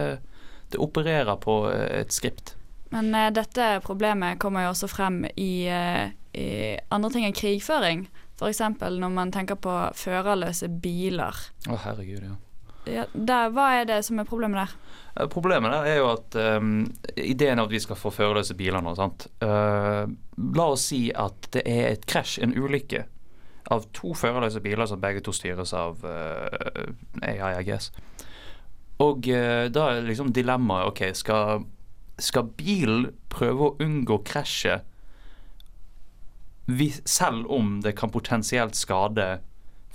det 0.73 0.81
opererer 0.83 1.39
på 1.39 1.55
et 1.71 2.11
skript. 2.11 2.57
Men 2.91 3.15
uh, 3.15 3.29
dette 3.31 3.69
problemet 3.87 4.35
kommer 4.43 4.65
jo 4.65 4.73
også 4.73 4.91
frem 4.91 5.23
i, 5.31 5.53
uh, 5.71 6.11
i 6.35 6.49
andre 6.91 7.13
ting 7.15 7.29
enn 7.29 7.39
krigføring. 7.39 8.03
F.eks. 8.35 8.59
når 8.81 9.13
man 9.13 9.31
tenker 9.31 9.55
på 9.55 9.73
førerløse 9.95 10.67
biler. 10.83 11.37
Å, 11.69 11.77
herregud, 11.85 12.25
ja. 12.25 12.35
ja 12.91 13.05
der, 13.13 13.51
hva 13.55 13.69
er 13.77 13.87
det 13.87 14.01
som 14.07 14.19
er 14.19 14.27
problemet 14.27 14.59
der? 14.59 14.73
Uh, 15.15 15.27
problemet 15.31 15.71
der 15.71 15.87
er 15.93 15.99
jo 16.01 16.09
at 16.11 16.35
um, 16.59 16.73
ideen 17.15 17.61
er 17.61 17.63
at 17.63 17.71
vi 17.71 17.79
skal 17.79 17.99
få 17.99 18.11
førerløse 18.11 18.57
biler 18.59 18.83
nå, 18.83 18.95
sant. 18.99 19.29
Uh, 19.43 20.03
la 20.57 20.65
oss 20.73 20.89
si 20.91 21.05
at 21.15 21.47
det 21.55 21.63
er 21.63 21.93
et 21.93 22.07
krasj, 22.11 22.41
en 22.43 22.55
ulykke, 22.59 23.05
av 23.71 23.87
to 23.95 24.11
førerløse 24.13 24.59
biler 24.61 24.89
som 24.89 24.99
begge 25.01 25.23
to 25.25 25.33
styres 25.33 25.71
av 25.73 26.03
uh, 26.03 26.91
AI, 27.23 27.55
I 27.55 27.63
guess. 27.65 27.93
Og 29.03 29.25
da 29.27 29.89
er 29.91 30.05
liksom 30.07 30.29
dilemmaet 30.31 30.87
OK, 30.87 31.01
skal, 31.19 31.65
skal 32.15 32.45
bilen 32.55 33.09
prøve 33.27 33.65
å 33.65 33.73
unngå 33.83 34.21
krasjet 34.23 34.85
selv 37.05 37.51
om 37.51 37.81
det 37.81 37.95
kan 37.97 38.11
potensielt 38.11 38.75
skade 38.75 39.39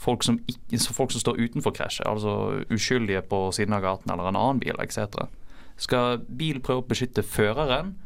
folk 0.00 0.24
som, 0.24 0.38
ikke, 0.48 0.78
folk 0.94 1.12
som 1.12 1.20
står 1.20 1.40
utenfor 1.40 1.74
krasjet, 1.76 2.06
altså 2.08 2.62
uskyldige 2.72 3.22
på 3.28 3.50
siden 3.52 3.76
av 3.76 3.84
gaten 3.84 4.12
eller 4.12 4.30
en 4.30 4.38
annen 4.38 4.60
bil 4.62 4.78
etc. 4.80 5.26
Skal 5.80 6.22
bil 6.28 6.60
prøve 6.64 6.84
å 6.84 6.88
beskytte 6.88 7.26
føreren 7.26 7.96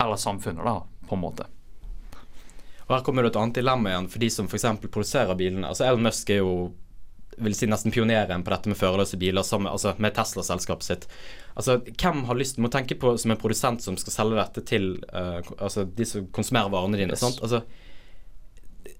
eller 0.00 0.16
samfunnet, 0.16 0.64
da, 0.64 1.08
på 1.08 1.16
en 1.18 1.24
måte? 1.24 1.48
Og 2.86 2.96
Her 2.96 3.04
kommer 3.06 3.22
det 3.22 3.34
et 3.34 3.40
annet 3.42 3.58
dilemma 3.60 3.92
igjen 3.92 4.08
for 4.10 4.22
de 4.22 4.30
som 4.32 4.48
f.eks. 4.48 4.64
produserer 4.88 5.36
bilene. 5.38 5.68
Altså 5.68 5.84
Elon 5.86 6.08
Musk 6.08 6.30
er 6.32 6.40
jo 6.40 6.54
vil 7.38 7.54
si 7.54 7.68
nesten 7.70 7.92
pioneren 7.94 8.44
på 8.44 8.52
dette 8.52 8.70
med 8.70 8.78
førerløse 8.78 9.18
biler 9.20 9.44
sammen, 9.46 9.70
altså 9.70 9.94
med 9.98 10.14
Tesla-selskapet 10.16 10.86
sitt. 10.86 11.06
Altså, 11.54 11.78
Hvem 12.00 12.24
har 12.28 12.38
lyst 12.38 12.58
må 12.58 12.70
tenke 12.72 12.98
på 13.00 13.14
som 13.18 13.32
en 13.32 13.40
produsent 13.40 13.82
som 13.84 13.98
skal 14.00 14.16
selge 14.16 14.40
dette 14.40 14.64
til 14.68 14.90
uh, 15.14 15.40
altså 15.58 15.84
de 15.84 16.06
som 16.08 16.26
konsumerer 16.34 16.72
varene 16.72 17.00
dine. 17.00 17.16
Yes. 17.16 17.24
sant? 17.24 17.40
Altså, 17.42 17.62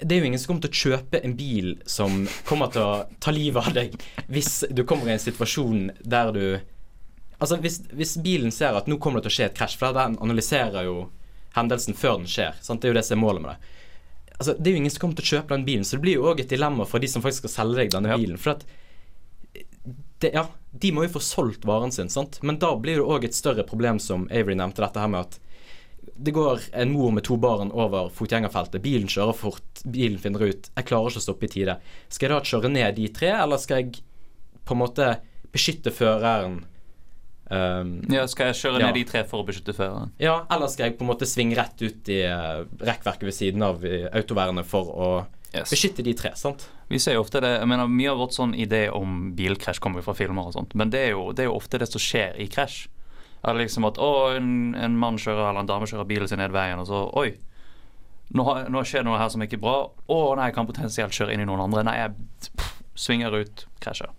det 0.00 0.16
er 0.16 0.22
jo 0.22 0.30
ingen 0.30 0.40
som 0.40 0.52
kommer 0.52 0.64
til 0.64 0.72
å 0.72 0.80
kjøpe 0.80 1.20
en 1.24 1.36
bil 1.36 1.74
som 1.88 2.22
kommer 2.48 2.70
til 2.72 2.84
å 2.84 2.92
ta 3.20 3.32
livet 3.34 3.68
av 3.68 3.74
deg 3.76 3.96
hvis 4.32 4.62
du 4.72 4.84
kommer 4.88 5.10
i 5.10 5.16
en 5.16 5.22
situasjon 5.22 5.90
der 6.00 6.36
du 6.36 6.44
Altså 7.40 7.56
Hvis, 7.56 7.78
hvis 7.96 8.18
bilen 8.20 8.52
ser 8.52 8.76
at 8.76 8.84
nå 8.84 8.98
kommer 9.00 9.20
det 9.20 9.30
til 9.30 9.32
å 9.32 9.36
skje 9.38 9.44
et 9.48 9.54
krasj, 9.56 9.78
for 9.80 9.96
den 9.96 10.18
analyserer 10.20 10.84
jo 10.84 11.06
hendelsen 11.56 11.96
før 11.96 12.18
den 12.18 12.28
skjer. 12.28 12.58
Sant? 12.60 12.82
Det 12.82 12.90
er 12.90 12.92
jo 12.92 12.98
det 12.98 13.04
som 13.06 13.16
er 13.16 13.22
målet 13.22 13.40
med 13.40 13.54
det 13.54 13.79
altså, 14.40 14.56
Det 14.56 14.70
er 14.70 14.76
jo 14.76 14.82
ingen 14.82 14.92
som 14.94 15.04
kommer 15.04 15.20
til 15.20 15.26
å 15.26 15.32
kjøpe 15.36 15.54
den 15.54 15.66
bilen, 15.68 15.84
så 15.86 15.98
det 15.98 16.04
blir 16.06 16.18
jo 16.18 16.30
òg 16.32 16.40
et 16.42 16.52
dilemma 16.52 16.86
for 16.88 17.02
de 17.02 17.10
som 17.10 17.24
faktisk 17.24 17.44
skal 17.44 17.56
selge 17.58 17.82
deg 17.82 17.92
denne 17.94 18.14
ja. 18.14 18.18
bilen. 18.20 18.40
For 18.40 18.56
at 18.56 18.64
det, 20.20 20.32
ja, 20.34 20.46
de 20.82 20.90
må 20.92 21.04
jo 21.06 21.14
få 21.14 21.22
solgt 21.24 21.64
varen 21.68 21.92
sin, 21.94 22.10
sant? 22.12 22.40
men 22.44 22.58
da 22.60 22.74
blir 22.76 23.00
det 23.00 23.06
òg 23.06 23.28
et 23.28 23.36
større 23.36 23.64
problem, 23.68 24.00
som 24.02 24.26
Avery 24.28 24.56
nevnte, 24.58 24.82
dette 24.84 25.00
her 25.00 25.12
med 25.12 25.28
at 25.28 25.40
det 26.20 26.34
går 26.36 26.66
en 26.76 26.92
mor 26.92 27.12
med 27.16 27.24
to 27.24 27.36
barn 27.40 27.70
over 27.72 28.10
fotgjengerfeltet. 28.12 28.82
Bilen 28.84 29.08
kjører 29.08 29.36
fort, 29.36 29.82
bilen 29.84 30.20
finner 30.20 30.42
ut 30.50 30.68
Jeg 30.68 30.88
klarer 30.88 31.12
ikke 31.12 31.20
å 31.20 31.24
stoppe 31.24 31.48
i 31.48 31.52
tide. 31.52 31.78
Skal 32.12 32.28
jeg 32.28 32.34
da 32.34 32.50
kjøre 32.50 32.72
ned 32.72 32.96
de 32.98 33.06
tre, 33.16 33.30
eller 33.40 33.60
skal 33.60 33.80
jeg 33.80 34.02
på 34.68 34.76
en 34.76 34.82
måte 34.82 35.06
beskytte 35.54 35.92
føreren 35.94 36.60
Um, 37.50 37.96
ja, 38.06 38.28
Skal 38.30 38.52
jeg 38.52 38.60
kjøre 38.60 38.78
ja. 38.78 38.88
ned 38.88 39.00
de 39.00 39.02
tre 39.08 39.24
for 39.26 39.42
å 39.42 39.46
beskytte 39.46 39.74
føreren? 39.74 40.12
Ja, 40.22 40.44
eller 40.54 40.70
skal 40.70 40.86
jeg 40.86 41.00
på 41.00 41.02
en 41.02 41.10
måte 41.10 41.26
svinge 41.26 41.56
rett 41.58 41.82
ut 41.82 42.10
i 42.12 42.20
uh, 42.30 42.62
rekkverket 42.78 43.26
ved 43.26 43.34
siden 43.34 43.64
av 43.66 43.82
uh, 43.82 44.06
autovernet 44.14 44.68
for 44.70 44.92
å 44.94 45.08
yes. 45.50 45.66
beskytte 45.72 46.04
de 46.06 46.14
tre? 46.14 46.30
sant? 46.38 46.68
Vi 46.90 47.00
ser 47.02 47.18
jo 47.18 47.24
ofte 47.24 47.42
det, 47.42 47.50
jeg 47.58 47.70
mener 47.70 47.90
Mye 47.90 48.12
av 48.12 48.22
vårt 48.22 48.36
sånn 48.38 48.54
idé 48.54 48.84
om 48.94 49.32
bilkrasj 49.38 49.82
kommer 49.82 49.98
jo 49.98 50.06
fra 50.06 50.14
filmer 50.18 50.46
og 50.46 50.54
sånt, 50.54 50.76
men 50.78 50.94
det 50.94 51.02
er, 51.08 51.12
jo, 51.16 51.32
det 51.34 51.44
er 51.44 51.50
jo 51.50 51.58
ofte 51.58 51.82
det 51.82 51.90
som 51.90 52.02
skjer 52.02 52.38
i 52.38 52.46
krasj. 52.50 52.84
Er 53.46 53.56
liksom 53.56 53.86
at 53.88 53.98
å, 53.98 54.10
en, 54.36 54.76
en, 54.76 54.98
mann 55.00 55.18
kjører 55.18 55.48
eller 55.48 55.64
en 55.64 55.70
dame 55.70 55.88
kjører 55.90 56.06
bilen 56.06 56.30
sin 56.30 56.42
ned 56.42 56.54
veien, 56.54 56.82
og 56.82 56.86
så 56.90 57.02
oi. 57.18 57.32
Nå, 58.36 58.46
nå 58.70 58.82
skjer 58.86 59.02
det 59.02 59.08
noe 59.08 59.18
her 59.18 59.30
som 59.32 59.42
ikke 59.42 59.58
er 59.58 59.64
bra. 59.64 59.76
Å 59.90 60.20
nei, 60.38 60.50
jeg 60.50 60.58
kan 60.58 60.68
potensielt 60.68 61.16
kjøre 61.16 61.34
inn 61.34 61.42
i 61.42 61.48
noen 61.48 61.64
andre. 61.64 61.82
Nei, 61.88 61.96
jeg 61.98 62.52
pff, 62.60 62.74
svinger 63.08 63.34
ut, 63.40 63.64
krasjer. 63.82 64.12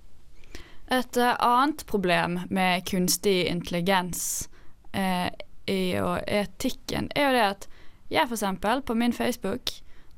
Et 0.92 1.18
uh, 1.18 1.36
annet 1.40 1.86
problem 1.88 2.40
med 2.50 2.84
kunstig 2.90 3.46
intelligens 3.48 4.50
eh, 4.92 5.30
i, 5.66 5.96
og 6.04 6.20
etikken 6.28 7.08
er 7.16 7.30
jo 7.30 7.36
det 7.38 7.46
at 7.46 7.68
jeg 8.12 8.28
f.eks. 8.28 8.84
på 8.84 8.98
min 9.00 9.16
Facebook 9.16 9.72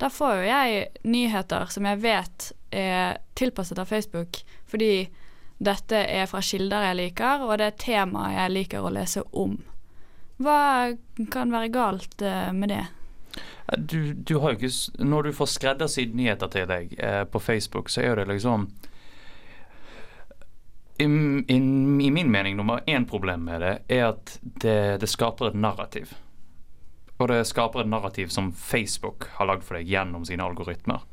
da 0.04 0.10
får 0.10 0.36
jo 0.36 0.48
jeg 0.48 0.88
nyheter 1.08 1.70
som 1.72 1.86
jeg 1.88 2.02
vet 2.04 2.50
er 2.74 3.20
tilpasset 3.40 3.80
av 3.80 3.88
Facebook, 3.88 4.40
fordi 4.68 5.06
dette 5.64 5.96
er 5.96 6.26
fra 6.28 6.42
kilder 6.44 6.90
jeg 6.90 6.98
liker, 7.00 7.46
og 7.46 7.60
det 7.62 7.70
er 7.70 7.78
temaer 7.80 8.34
jeg 8.36 8.54
liker 8.58 8.84
å 8.84 8.92
lese 8.92 9.24
om. 9.32 9.60
Hva 10.44 10.92
kan 11.32 11.54
være 11.54 11.70
galt 11.72 12.24
eh, 12.26 12.50
med 12.52 12.74
det? 12.74 12.84
Du, 13.78 14.12
du, 14.14 14.34
har 14.42 14.54
jo 14.54 14.60
ikke 14.60 15.06
Når 15.08 15.24
du 15.24 15.36
får 15.38 15.50
skreddersydd 15.54 16.18
nyheter 16.18 16.50
til 16.52 16.66
deg 16.68 16.92
eh, 16.98 17.22
på 17.24 17.40
Facebook, 17.40 17.88
så 17.94 18.04
er 18.04 18.20
det 18.20 18.28
liksom 18.34 18.68
i, 21.04 21.56
i, 21.56 22.12
min 22.12 22.32
mening 22.32 22.58
nummer 22.58 22.84
én 22.88 23.06
problem 23.10 23.46
med 23.48 23.64
det 23.64 23.74
er 23.92 24.06
at 24.12 24.38
det, 24.42 24.78
det, 25.04 25.10
skaper 25.10 25.52
et 25.52 25.58
narrativ. 25.60 26.14
Og 27.20 27.30
det 27.32 27.44
skaper 27.48 27.84
et 27.84 27.92
narrativ 27.92 28.32
som 28.34 28.52
Facebook 28.52 29.30
har 29.38 29.50
lagd 29.50 29.66
for 29.68 29.78
deg 29.78 29.90
gjennom 29.90 30.26
sine 30.28 30.46
algoritmer. 30.46 31.04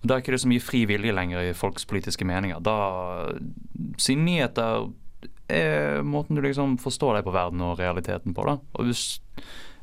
Og 0.00 0.08
Da 0.08 0.16
er 0.16 0.22
ikke 0.22 0.32
det 0.32 0.42
så 0.44 0.50
mye 0.50 0.64
fri 0.64 0.84
vilje 0.88 1.12
lenger 1.12 1.50
i 1.50 1.56
folks 1.56 1.84
politiske 1.88 2.24
meninger. 2.24 2.60
Da 2.64 3.32
Sine 4.00 4.24
nyheter 4.24 4.88
er 5.50 6.04
måten 6.06 6.38
du 6.38 6.44
liksom 6.44 6.78
forstår 6.80 7.18
deg 7.18 7.26
på 7.26 7.34
verden 7.34 7.64
og 7.64 7.78
realiteten 7.80 8.34
på. 8.36 8.46
da. 8.46 8.56
Og 8.78 8.88
hvis, 8.88 9.20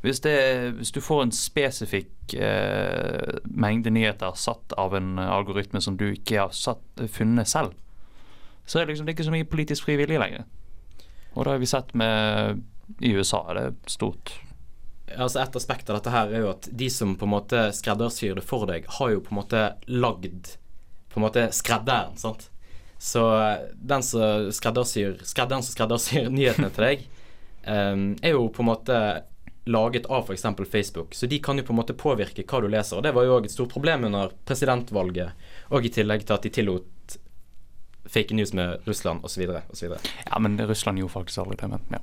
hvis, 0.01 0.21
det, 0.25 0.37
hvis 0.79 0.93
du 0.95 1.01
får 1.03 1.25
en 1.25 1.35
spesifikk 1.35 2.33
eh, 2.33 3.41
mengde 3.45 3.93
nyheter 3.93 4.37
satt 4.39 4.73
av 4.77 4.95
en 4.97 5.19
algoritme 5.19 5.81
som 5.83 5.99
du 5.99 6.07
ikke 6.13 6.39
har 6.45 6.55
satt, 6.55 6.81
funnet 7.13 7.51
selv, 7.51 7.75
så 8.67 8.79
er 8.79 8.85
det 8.85 8.93
liksom 8.93 9.07
det 9.07 9.15
ikke 9.15 9.25
så 9.27 9.33
mye 9.33 9.47
politisk 9.47 9.87
frivillig 9.87 10.19
lenger. 10.19 10.43
Og 11.33 11.45
det 11.45 11.53
har 11.53 11.61
vi 11.61 11.69
sett 11.69 11.93
med 11.97 12.61
i 12.99 13.13
USA. 13.15 13.41
Det 13.55 13.63
er 13.63 13.75
stort. 13.87 14.33
Altså 15.15 15.39
Et 15.39 15.55
aspekt 15.55 15.89
av 15.89 15.99
dette 15.99 16.11
her 16.11 16.33
er 16.33 16.43
jo 16.43 16.51
at 16.51 16.67
de 16.67 16.89
som 16.91 17.15
på 17.15 17.27
en 17.27 17.35
måte 17.37 17.61
skreddersyr 17.75 18.35
det 18.35 18.43
for 18.43 18.67
deg, 18.67 18.87
har 18.99 19.13
jo 19.13 19.23
på 19.23 19.31
en 19.31 19.39
måte 19.39 19.63
lagd 19.87 20.57
på 21.13 21.21
en 21.21 21.25
måte 21.25 21.47
skredderen. 21.55 22.17
sant? 22.19 22.49
Så 22.99 23.23
den 23.73 24.03
som 24.03 24.51
skreddersyr 24.51 25.21
skredderen 25.23 25.63
som 25.63 25.73
skreddersyr 25.77 26.27
nyhetene 26.33 26.69
til 26.73 26.87
deg, 26.89 27.07
um, 27.63 28.05
er 28.21 28.35
jo 28.35 28.49
på 28.51 28.65
en 28.65 28.71
måte 28.73 28.99
laget 29.67 30.05
av 30.11 30.27
f.eks. 30.27 30.45
Facebook. 30.71 31.15
Så 31.15 31.27
de 31.27 31.39
kan 31.43 31.57
jo 31.57 31.65
på 31.67 31.73
en 31.73 31.79
måte 31.79 31.95
påvirke 31.97 32.45
hva 32.47 32.61
du 32.63 32.69
leser. 32.71 32.97
Og 32.97 33.03
Det 33.03 33.13
var 33.15 33.25
jo 33.25 33.37
òg 33.37 33.47
et 33.47 33.55
stort 33.55 33.73
problem 33.73 34.07
under 34.07 34.31
presidentvalget, 34.47 35.49
og 35.71 35.85
i 35.85 35.91
tillegg 35.91 36.25
til 36.25 36.37
at 36.37 36.45
de 36.45 36.53
tillot 36.53 36.85
fake 38.09 38.35
news 38.35 38.53
med 38.53 38.79
Russland 38.85 39.25
osv. 39.25 39.47
Ja, 40.25 40.39
men 40.39 40.59
Russland 40.67 40.99
gjorde 40.99 41.13
faktisk 41.13 41.37
aldri 41.37 41.57
det. 41.61 41.67
Men, 41.67 41.79
ja. 41.89 41.99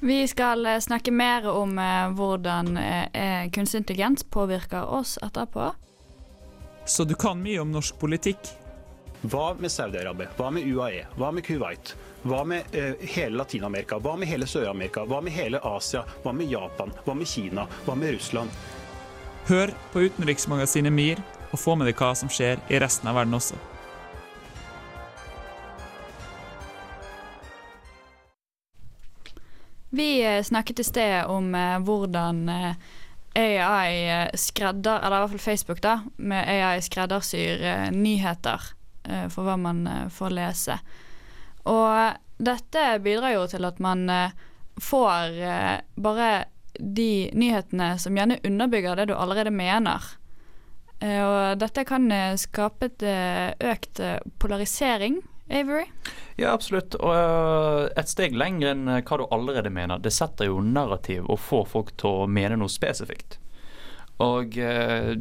Vi 0.00 0.28
skal 0.28 0.66
eh, 0.66 0.78
snakke 0.78 1.10
mer 1.10 1.48
om 1.48 1.78
eh, 1.78 2.10
hvordan 2.12 2.76
eh, 2.76 3.50
kunstig 3.50 3.78
intelligens 3.78 4.24
påvirker 4.24 4.84
oss 4.84 5.18
etterpå. 5.22 5.72
Så 6.86 7.04
du 7.04 7.14
kan 7.14 7.42
mye 7.42 7.60
om 7.60 7.72
norsk 7.72 7.98
politikk? 7.98 8.52
Hva 9.26 9.54
med 9.58 9.72
Saudi-Arabia? 9.72 10.28
Hva 10.36 10.50
med 10.54 10.66
UAE? 10.68 11.06
Hva 11.16 11.32
med 11.32 11.44
Kuwait? 11.44 11.94
Hva 12.22 12.44
med 12.44 12.74
eh, 12.76 12.92
hele 13.16 13.40
Latin-Amerika? 13.40 13.98
Hva 13.98 14.16
med 14.18 14.28
hele 14.28 14.46
Sør-Amerika? 14.46 15.04
Hva 15.08 15.22
med 15.24 15.34
hele 15.34 15.60
Asia? 15.64 16.04
Hva 16.22 16.34
med 16.36 16.50
Japan? 16.52 16.92
Hva 17.06 17.14
med 17.14 17.26
Kina? 17.30 17.66
Hva 17.86 17.96
med 17.98 18.14
Russland? 18.18 18.52
Hør 19.46 19.72
på 19.92 20.04
utenriksmagasinet 20.06 20.92
MIR, 20.92 21.22
og 21.52 21.58
få 21.62 21.76
med 21.78 21.86
deg 21.88 21.98
hva 21.98 22.12
som 22.18 22.30
skjer 22.30 22.60
i 22.68 22.80
resten 22.82 23.08
av 23.10 23.18
verden 23.18 23.38
også. 23.38 23.58
Vi 29.96 30.36
eh, 30.36 30.42
snakket 30.42 30.78
i 30.78 30.84
sted 30.84 31.24
om 31.24 31.54
eh, 31.54 31.78
hvordan 31.78 32.48
eh, 32.48 32.74
AI 33.34 34.28
skredder, 34.36 35.00
eller 35.00 35.16
i 35.16 35.20
hvert 35.20 35.30
fall 35.30 35.44
Facebook, 35.44 35.80
da, 35.80 36.00
med 36.16 36.48
AI 36.48 36.82
skreddersyr 36.84 37.90
nyheter 37.92 38.72
for 39.30 39.44
hva 39.46 39.54
man 39.60 39.82
får 40.10 40.32
lese. 40.34 40.78
Og 41.68 42.40
dette 42.42 42.84
bidrar 43.04 43.34
jo 43.36 43.42
til 43.52 43.68
at 43.68 43.76
man 43.84 44.08
får 44.80 45.36
bare 46.00 46.30
de 46.80 47.28
nyhetene 47.36 47.90
som 48.00 48.16
gjerne 48.16 48.40
underbygger 48.40 48.96
det 48.96 49.10
du 49.12 49.14
allerede 49.14 49.52
mener. 49.52 50.08
Og 51.04 51.60
dette 51.60 51.84
kan 51.86 52.08
skape 52.40 52.88
et 52.88 53.06
økt 53.68 54.00
polarisering. 54.40 55.20
Avery? 55.48 55.86
Ja, 56.36 56.52
absolutt. 56.52 56.96
Og 57.00 57.90
et 57.96 58.10
steg 58.10 58.34
lenger 58.36 58.72
enn 58.74 58.88
øh, 58.90 59.02
hva 59.06 59.18
du 59.20 59.26
allerede 59.30 59.72
mener. 59.72 60.02
Det 60.02 60.12
setter 60.14 60.50
jo 60.50 60.60
narrativ 60.60 61.28
og 61.30 61.40
får 61.40 61.68
folk 61.70 61.92
til 62.00 62.24
å 62.24 62.30
mene 62.30 62.58
noe 62.60 62.72
spesifikt. 62.72 63.38
Og 64.22 64.58
øh, 64.58 65.14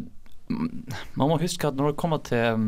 man 0.49 1.29
må 1.29 1.38
huske 1.41 1.67
at 1.67 1.77
når 1.77 1.91
det 1.91 1.99
kommer 2.01 2.21
til 2.25 2.59
mm, 2.59 2.67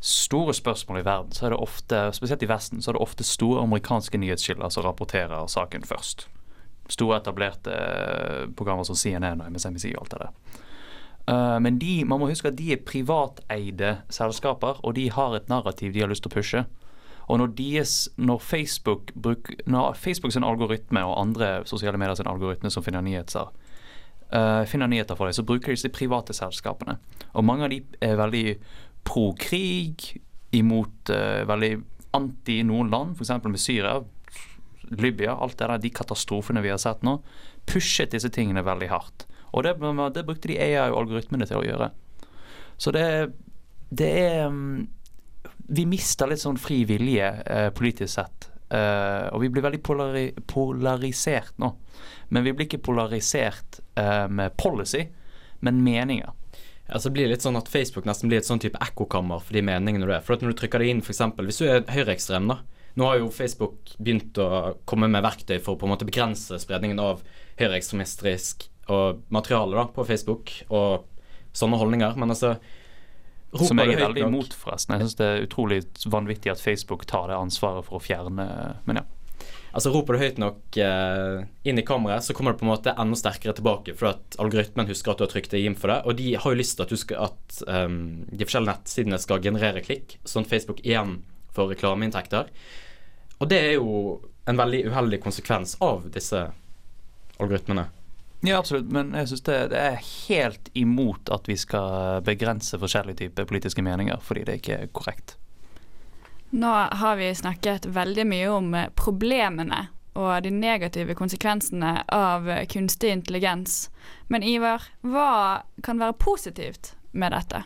store 0.00 0.54
spørsmål 0.54 1.00
i 1.00 1.04
verden, 1.06 1.34
så 1.34 1.46
er 1.46 1.54
det 1.54 1.60
ofte, 1.62 2.02
spesielt 2.16 2.44
i 2.46 2.50
Vesten, 2.50 2.82
så 2.82 2.92
er 2.92 2.98
det 2.98 3.04
ofte 3.04 3.26
store 3.26 3.62
amerikanske 3.66 4.20
nyhetskilder 4.20 4.72
som 4.72 4.86
rapporterer 4.86 5.50
saken 5.50 5.86
først. 5.88 6.28
Store 6.88 7.18
etablerte 7.20 7.74
øh, 7.74 8.48
programmer 8.56 8.86
som 8.88 8.96
CNN 8.96 9.42
og 9.42 9.52
MSNBC 9.52 9.92
og 9.96 10.06
alt 10.06 10.14
det 10.14 10.24
der. 10.24 10.64
Uh, 11.28 11.58
men 11.60 11.78
de, 11.80 12.04
man 12.08 12.22
må 12.22 12.30
huske 12.30 12.48
at 12.48 12.56
de 12.56 12.70
er 12.72 12.84
privateide 12.88 13.98
selskaper, 14.12 14.80
og 14.80 14.94
de 14.96 15.08
har 15.12 15.36
et 15.36 15.50
narrativ 15.52 15.92
de 15.92 16.00
har 16.00 16.08
lyst 16.10 16.24
til 16.24 16.32
å 16.32 16.36
pushe. 16.38 16.64
Og 17.28 17.42
når, 17.42 17.52
deres, 17.58 17.94
når 18.16 18.40
Facebook 18.40 19.12
bruk, 19.14 19.50
når 19.68 19.98
Facebook 20.00 20.32
sin 20.32 20.46
algoritme 20.48 21.02
og 21.04 21.18
andre 21.20 21.50
sosiale 21.68 22.00
medier 22.00 22.16
sin 22.16 22.30
algoritme 22.30 22.72
som 22.72 22.84
finner 22.84 23.04
nyheter, 23.04 23.50
uh, 24.32 24.64
finner 24.64 24.88
nyheter 24.88 25.18
for 25.18 25.28
deg, 25.28 25.36
så 25.36 25.44
bruker 25.44 25.68
de 25.68 25.76
disse 25.76 25.92
private 25.92 26.36
selskapene. 26.36 26.96
Og 27.36 27.44
mange 27.44 27.68
av 27.68 27.74
de 27.74 27.82
er 28.00 28.16
veldig 28.16 28.46
pro 29.04 29.30
krig, 29.36 30.14
imot 30.56 31.12
uh, 31.12 31.44
veldig 31.48 31.74
anti 32.16 32.62
noen 32.64 32.88
land, 32.88 33.18
f.eks. 33.18 33.36
med 33.44 33.60
Syria, 33.60 33.98
Libya, 34.88 35.36
alt 35.36 35.58
det 35.60 35.68
der, 35.68 35.82
de 35.84 35.92
katastrofene 35.92 36.64
vi 36.64 36.72
har 36.72 36.80
sett 36.80 37.04
nå, 37.04 37.18
pushet 37.68 38.16
disse 38.16 38.32
tingene 38.32 38.64
veldig 38.64 38.88
hardt. 38.88 39.27
Og 39.52 39.64
det, 39.64 39.74
det 40.14 40.26
brukte 40.26 40.50
de 40.50 40.58
AI 40.60 40.90
og 40.90 41.02
algoritmene 41.04 41.48
til 41.48 41.60
å 41.60 41.66
gjøre. 41.66 41.90
Så 42.78 42.92
det, 42.94 43.06
det 43.90 44.10
er 44.22 44.48
mm, 44.52 44.86
Vi 45.68 45.84
mister 45.88 46.30
litt 46.30 46.42
sånn 46.42 46.60
fri 46.60 46.82
vilje 46.88 47.28
eh, 47.44 47.68
politisk 47.76 48.14
sett. 48.14 48.50
Eh, 48.68 49.26
og 49.32 49.42
vi 49.42 49.50
blir 49.52 49.64
veldig 49.64 49.80
polari 49.84 50.26
polarisert 50.48 51.56
nå. 51.60 51.72
Men 52.32 52.44
vi 52.44 52.52
blir 52.52 52.68
ikke 52.68 52.84
polarisert 52.84 53.80
eh, 53.98 54.26
med 54.28 54.56
policy, 54.60 55.06
men 55.64 55.82
meninger. 55.84 56.32
Ja, 56.88 56.98
så 56.98 57.12
blir 57.12 57.26
det 57.26 57.36
litt 57.36 57.44
sånn 57.44 57.58
at 57.58 57.68
Facebook 57.68 58.06
nesten 58.08 58.30
blir 58.30 58.40
et 58.40 58.48
sånn 58.48 58.62
type 58.62 58.80
ekkokammer 58.80 59.42
for 59.44 59.56
de 59.56 59.64
meningene 59.64 60.08
du 60.08 60.12
er. 60.14 60.24
For 60.24 60.36
at 60.36 60.44
når 60.44 60.54
du 60.54 60.60
trykker 60.62 60.80
det 60.80 60.92
inn, 60.92 61.02
f.eks. 61.04 61.20
hvis 61.36 61.60
du 61.60 61.68
er 61.68 61.84
høyreekstrem, 61.92 62.48
da. 62.48 62.62
Nå 62.98 63.06
har 63.06 63.20
jo 63.20 63.28
Facebook 63.30 63.92
begynt 64.00 64.38
å 64.40 64.78
komme 64.88 65.10
med 65.12 65.22
verktøy 65.22 65.58
for 65.60 65.76
å 65.76 65.78
på 65.78 65.86
en 65.86 65.92
måte 65.92 66.08
begrense 66.08 66.56
spredningen 66.58 66.98
av 67.02 67.20
høyreekstremistisk 67.60 68.66
og 68.88 69.22
materiale 69.34 69.78
da, 69.78 69.86
på 69.92 70.04
Facebook 70.08 70.52
og 70.68 71.06
sånne 71.56 71.78
holdninger. 71.80 72.16
Men 72.20 72.34
altså 72.34 72.56
Som 73.52 73.80
jeg 73.80 73.94
er 73.96 74.02
veldig 74.06 74.26
imot, 74.26 74.56
forresten. 74.56 74.96
Jeg 74.96 75.06
syns 75.06 75.20
det 75.20 75.28
er 75.28 75.46
utrolig 75.46 75.82
vanvittig 76.04 76.52
at 76.52 76.60
Facebook 76.62 77.06
tar 77.08 77.30
det 77.30 77.38
ansvaret 77.38 77.86
for 77.86 77.98
å 77.98 78.04
fjerne 78.04 78.48
Men 78.88 79.02
ja. 79.02 79.06
Altså 79.68 79.92
Roper 79.92 80.16
du 80.16 80.22
høyt 80.22 80.38
nok 80.40 80.76
eh, 80.80 81.42
inn 81.68 81.78
i 81.78 81.84
kameraet, 81.86 82.24
så 82.24 82.34
kommer 82.34 82.54
det 82.54 82.62
på 82.62 82.64
en 82.64 82.70
måte 82.72 82.94
enda 82.98 83.18
sterkere 83.20 83.52
tilbake. 83.54 83.92
For 83.98 84.14
at 84.14 84.38
algoritmen 84.40 84.88
husker 84.88 85.12
at 85.12 85.20
du 85.20 85.26
har 85.26 85.30
trykt 85.30 85.52
deg 85.52 85.68
inn 85.68 85.76
for 85.78 85.92
det. 85.92 85.98
Og 86.08 86.16
de 86.18 86.32
har 86.40 86.54
jo 86.54 86.58
lyst 86.58 86.78
til 86.78 86.86
at, 86.88 86.94
skal, 87.02 87.28
at 87.28 87.58
um, 87.68 87.98
de 88.32 88.48
forskjellige 88.48 88.72
nettsidene 88.72 89.20
skal 89.22 89.44
generere 89.44 89.84
klikk, 89.84 90.16
sånn 90.26 90.48
at 90.48 90.54
Facebook 90.54 90.80
igjen 90.82 91.18
får 91.54 91.74
reklameinntekter. 91.74 92.50
Og 93.38 93.52
det 93.52 93.60
er 93.68 93.76
jo 93.76 93.92
en 94.48 94.58
veldig 94.58 94.86
uheldig 94.88 95.20
konsekvens 95.22 95.76
av 95.84 96.08
disse 96.16 96.42
algoritmene. 97.38 97.86
Ja, 98.40 98.58
absolutt, 98.58 98.92
men 98.94 99.10
jeg 99.18 99.28
syns 99.32 99.42
det, 99.48 99.58
det, 99.72 99.82
er 99.82 100.08
helt 100.28 100.70
imot 100.78 101.30
at 101.34 101.48
vi 101.50 101.56
skal 101.58 102.22
begrense 102.26 102.78
forskjellige 102.78 103.24
typer 103.24 103.48
politiske 103.50 103.82
meninger, 103.82 104.20
fordi 104.22 104.44
det 104.46 104.60
ikke 104.60 104.76
er 104.84 104.90
korrekt. 104.94 105.34
Nå 106.54 106.70
har 107.02 107.18
vi 107.18 107.32
snakket 107.34 107.90
veldig 107.92 108.24
mye 108.30 108.52
om 108.54 108.76
problemene 108.96 109.88
og 110.18 110.42
de 110.42 110.50
negative 110.54 111.14
konsekvensene 111.18 111.92
av 112.14 112.46
kunstig 112.72 113.10
intelligens. 113.12 113.88
Men 114.26 114.46
Ivar, 114.46 114.86
hva 115.02 115.62
kan 115.84 116.00
være 116.00 116.16
positivt 116.18 116.94
med 117.12 117.34
dette? 117.34 117.64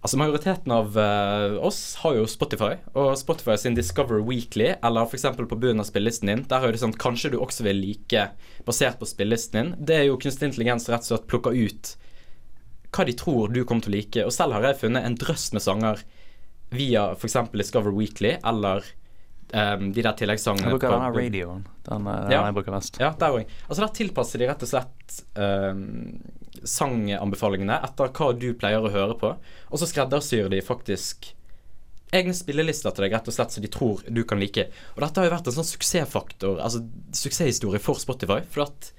Altså 0.00 0.16
Majoriteten 0.16 0.72
av 0.72 0.94
uh, 0.96 1.58
oss 1.60 1.98
har 2.00 2.14
jo 2.16 2.28
Spotify, 2.28 2.78
og 2.96 3.10
Spotify 3.20 3.58
sin 3.60 3.74
Discover 3.76 4.22
Weekly, 4.24 4.70
eller 4.80 5.04
f.eks. 5.04 5.26
på 5.36 5.58
bunnen 5.60 5.82
av 5.82 5.88
spillelisten 5.90 6.30
din, 6.30 6.44
der 6.48 6.64
er 6.64 6.72
det 6.72 6.80
sånn 6.80 6.94
at 6.94 7.02
kanskje 7.02 7.34
du 7.34 7.36
også 7.40 7.66
vil 7.66 7.82
like, 7.84 8.30
basert 8.64 8.96
på 9.00 9.08
spillelisten 9.10 9.58
din. 9.58 9.74
Det 9.76 9.98
er 9.98 10.06
jo 10.08 10.16
kunstig 10.22 10.48
intelligens 10.48 10.88
rett 10.88 11.04
og 11.04 11.12
slett 11.12 11.28
plukker 11.28 11.52
ut 11.56 11.92
hva 12.90 13.04
de 13.06 13.14
tror 13.14 13.52
du 13.52 13.60
kommer 13.62 13.84
til 13.84 13.92
å 13.92 13.98
like. 13.98 14.24
Og 14.24 14.32
selv 14.34 14.56
har 14.56 14.70
jeg 14.70 14.80
funnet 14.80 15.04
en 15.06 15.18
drøss 15.20 15.50
med 15.54 15.62
sanger 15.62 16.00
via 16.72 17.10
f.eks. 17.12 17.36
Discover 17.52 17.92
Weekly, 17.94 18.38
eller 18.40 18.88
um, 19.52 19.90
de 19.92 20.02
der 20.02 20.16
tilleggssangene. 20.16 20.70
Jeg 20.70 20.78
bruker 20.78 20.96
denne 20.96 21.12
radioen. 21.14 21.64
Den, 21.86 22.08
den 22.08 22.34
ja. 22.34 22.42
jeg 22.48 22.56
bruker 22.56 22.74
mest. 22.74 23.00
Ja, 23.02 23.12
der 23.20 23.36
òg. 23.36 23.54
Altså 23.68 23.84
der 23.84 23.94
tilpasser 24.00 24.42
de 24.42 24.48
rett 24.50 24.64
og 24.64 24.72
slett 24.72 25.20
um, 25.36 25.90
sanganbefalingene 26.68 27.80
etter 27.86 28.12
hva 28.16 28.30
du 28.36 28.50
pleier 28.58 28.84
å 28.84 28.92
høre 28.92 29.16
på. 29.20 29.34
Og 29.70 29.80
så 29.80 29.88
skreddersyr 29.88 30.50
de 30.52 30.62
faktisk 30.64 31.32
egne 32.16 32.34
spillelister 32.34 32.94
til 32.94 33.06
deg, 33.06 33.14
rett 33.14 33.28
og 33.30 33.34
slett, 33.34 33.54
så 33.54 33.62
de 33.62 33.70
tror 33.70 34.02
du 34.06 34.24
kan 34.26 34.40
like. 34.42 34.66
Og 34.96 35.04
dette 35.04 35.20
har 35.20 35.28
jo 35.28 35.34
vært 35.36 35.50
en 35.50 35.56
sånn 35.60 35.68
suksessfaktor, 35.68 36.58
altså 36.58 36.82
suksesshistorie 37.14 37.82
for 37.82 38.00
Spotify. 38.02 38.40
For 38.50 38.66
at 38.66 38.90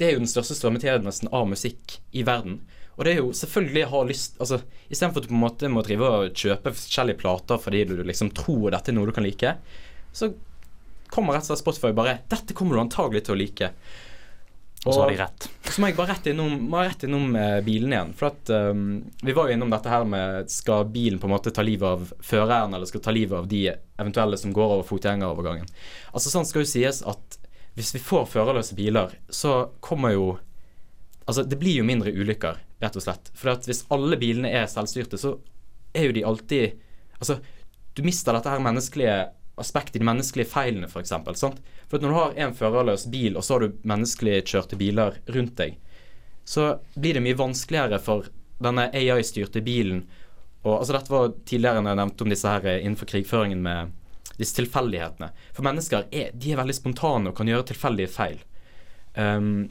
det 0.00 0.08
er 0.08 0.16
jo 0.16 0.22
den 0.22 0.30
største 0.30 0.56
strømmetjenesten 0.58 1.30
av 1.36 1.46
musikk 1.50 1.98
i 2.16 2.24
verden. 2.26 2.62
Og 2.96 3.06
det 3.06 3.12
er 3.12 3.20
jo 3.20 3.30
selvfølgelig 3.36 3.82
å 3.86 3.90
ha 3.94 4.00
lyst 4.04 4.34
Altså 4.42 4.58
Istedenfor 4.90 5.22
at 5.22 5.28
du 5.28 5.30
på 5.30 5.36
en 5.36 5.44
måte 5.44 5.68
må 5.72 5.80
drive 5.86 6.08
og 6.08 6.34
kjøpe 6.36 6.72
forskjellige 6.74 7.20
plater 7.22 7.60
fordi 7.62 7.84
du 7.88 7.94
liksom 8.04 8.32
tror 8.36 8.74
dette 8.74 8.92
er 8.92 8.96
noe 8.96 9.08
du 9.08 9.14
kan 9.16 9.24
like, 9.24 9.54
så 10.12 10.32
kommer 11.10 11.36
rett 11.36 11.46
og 11.46 11.52
slett 11.52 11.62
Spotify 11.62 11.92
bare 11.96 12.18
'Dette 12.28 12.54
kommer 12.54 12.76
du 12.76 12.82
antagelig 12.82 13.24
til 13.26 13.34
å 13.34 13.40
like'. 13.40 13.70
Og 14.84 14.94
så 14.94 15.02
har 15.02 15.10
de 15.10 15.16
rett. 15.20 15.46
Så 15.68 15.82
må 15.82 15.90
jeg 15.90 15.96
bare 15.98 16.14
rett 16.14 16.28
innom, 16.30 16.72
rett 16.72 17.02
innom 17.04 17.34
uh, 17.36 17.58
bilen 17.64 17.92
igjen. 17.92 18.12
For 18.16 18.30
at 18.30 18.52
um, 18.72 19.02
Vi 19.20 19.34
var 19.36 19.50
jo 19.50 19.56
innom 19.58 19.72
dette 19.72 19.92
her 19.92 20.06
med 20.08 20.48
Skal 20.52 20.86
bilen 20.88 21.20
på 21.20 21.28
en 21.28 21.34
måte 21.34 21.52
ta 21.52 21.64
livet 21.64 21.84
av 21.84 22.06
føreren, 22.24 22.72
eller 22.74 22.88
skal 22.88 23.02
ta 23.04 23.12
livet 23.12 23.36
av 23.36 23.48
de 23.50 23.66
eventuelle 24.00 24.38
som 24.40 24.54
går 24.56 24.76
over 24.78 24.88
fotgjengerovergangen. 24.88 25.68
Altså 26.14 26.32
Sånn 26.32 26.48
skal 26.48 26.64
jo 26.64 26.70
sies 26.72 27.02
at 27.04 27.36
hvis 27.76 27.92
vi 27.94 28.02
får 28.02 28.24
førerløse 28.32 28.74
biler, 28.78 29.12
så 29.28 29.66
kommer 29.84 30.16
jo 30.16 30.30
Altså 31.28 31.44
Det 31.46 31.60
blir 31.60 31.76
jo 31.78 31.86
mindre 31.86 32.10
ulykker, 32.10 32.56
rett 32.82 32.96
og 32.96 33.04
slett. 33.04 33.28
For 33.38 33.52
at 33.52 33.68
hvis 33.68 33.84
alle 33.94 34.16
bilene 34.18 34.50
er 34.50 34.64
selvstyrte, 34.66 35.20
så 35.20 35.36
er 35.92 36.08
jo 36.08 36.16
de 36.16 36.24
alltid 36.26 36.80
Altså 37.20 37.36
Du 37.92 38.00
mister 38.06 38.32
dette 38.32 38.48
her 38.48 38.64
menneskelige 38.64 39.18
aspekt 39.60 39.96
i 39.96 40.02
de 40.02 40.08
menneskelige 40.08 40.50
feilene, 40.50 40.88
f.eks. 40.88 41.12
For 41.12 41.98
at 41.98 42.04
når 42.04 42.08
du 42.08 42.18
har 42.18 42.36
en 42.44 42.56
førerløs 42.56 43.06
bil, 43.12 43.36
og 43.36 43.44
så 43.46 43.56
har 43.56 43.66
du 43.66 43.78
menneskeligkjørte 43.88 44.78
biler 44.80 45.20
rundt 45.30 45.56
deg, 45.60 45.78
så 46.48 46.72
blir 46.96 47.16
det 47.16 47.24
mye 47.24 47.38
vanskeligere 47.38 48.00
for 48.02 48.30
denne 48.60 48.88
AI-styrte 48.96 49.62
bilen 49.64 50.04
og 50.62 50.74
altså 50.76 50.96
Dette 50.96 51.12
var 51.12 51.32
tidligere 51.48 51.80
når 51.80 51.94
jeg 51.94 52.00
nevnte 52.02 52.24
om 52.24 52.32
disse 52.32 52.52
her 52.52 52.66
innenfor 52.74 53.08
krigføringen 53.08 53.62
med 53.64 53.94
disse 54.40 54.56
tilfeldighetene. 54.58 55.30
For 55.56 55.64
mennesker 55.64 56.08
er, 56.12 56.32
de 56.36 56.52
er 56.52 56.60
veldig 56.60 56.76
spontane 56.76 57.30
og 57.30 57.36
kan 57.38 57.48
gjøre 57.48 57.70
tilfeldige 57.70 58.12
feil. 58.12 58.42
Um, 59.16 59.70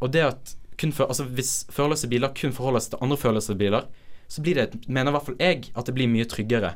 og 0.00 0.12
det 0.12 0.26
at 0.28 0.56
for, 0.80 1.10
altså 1.10 1.26
Hvis 1.28 1.66
førerløse 1.68 2.08
biler 2.08 2.30
kun 2.32 2.54
forholder 2.56 2.80
seg 2.80 2.94
til 2.94 3.02
andre 3.04 3.16
førerløse 3.20 3.56
biler, 3.60 3.88
så 4.32 4.40
blir 4.40 4.56
det, 4.56 4.78
mener 4.88 5.12
i 5.12 5.16
hvert 5.16 5.26
fall 5.26 5.42
jeg, 5.42 5.66
at 5.76 5.88
det 5.88 5.92
blir 5.92 6.08
mye 6.08 6.24
tryggere. 6.24 6.70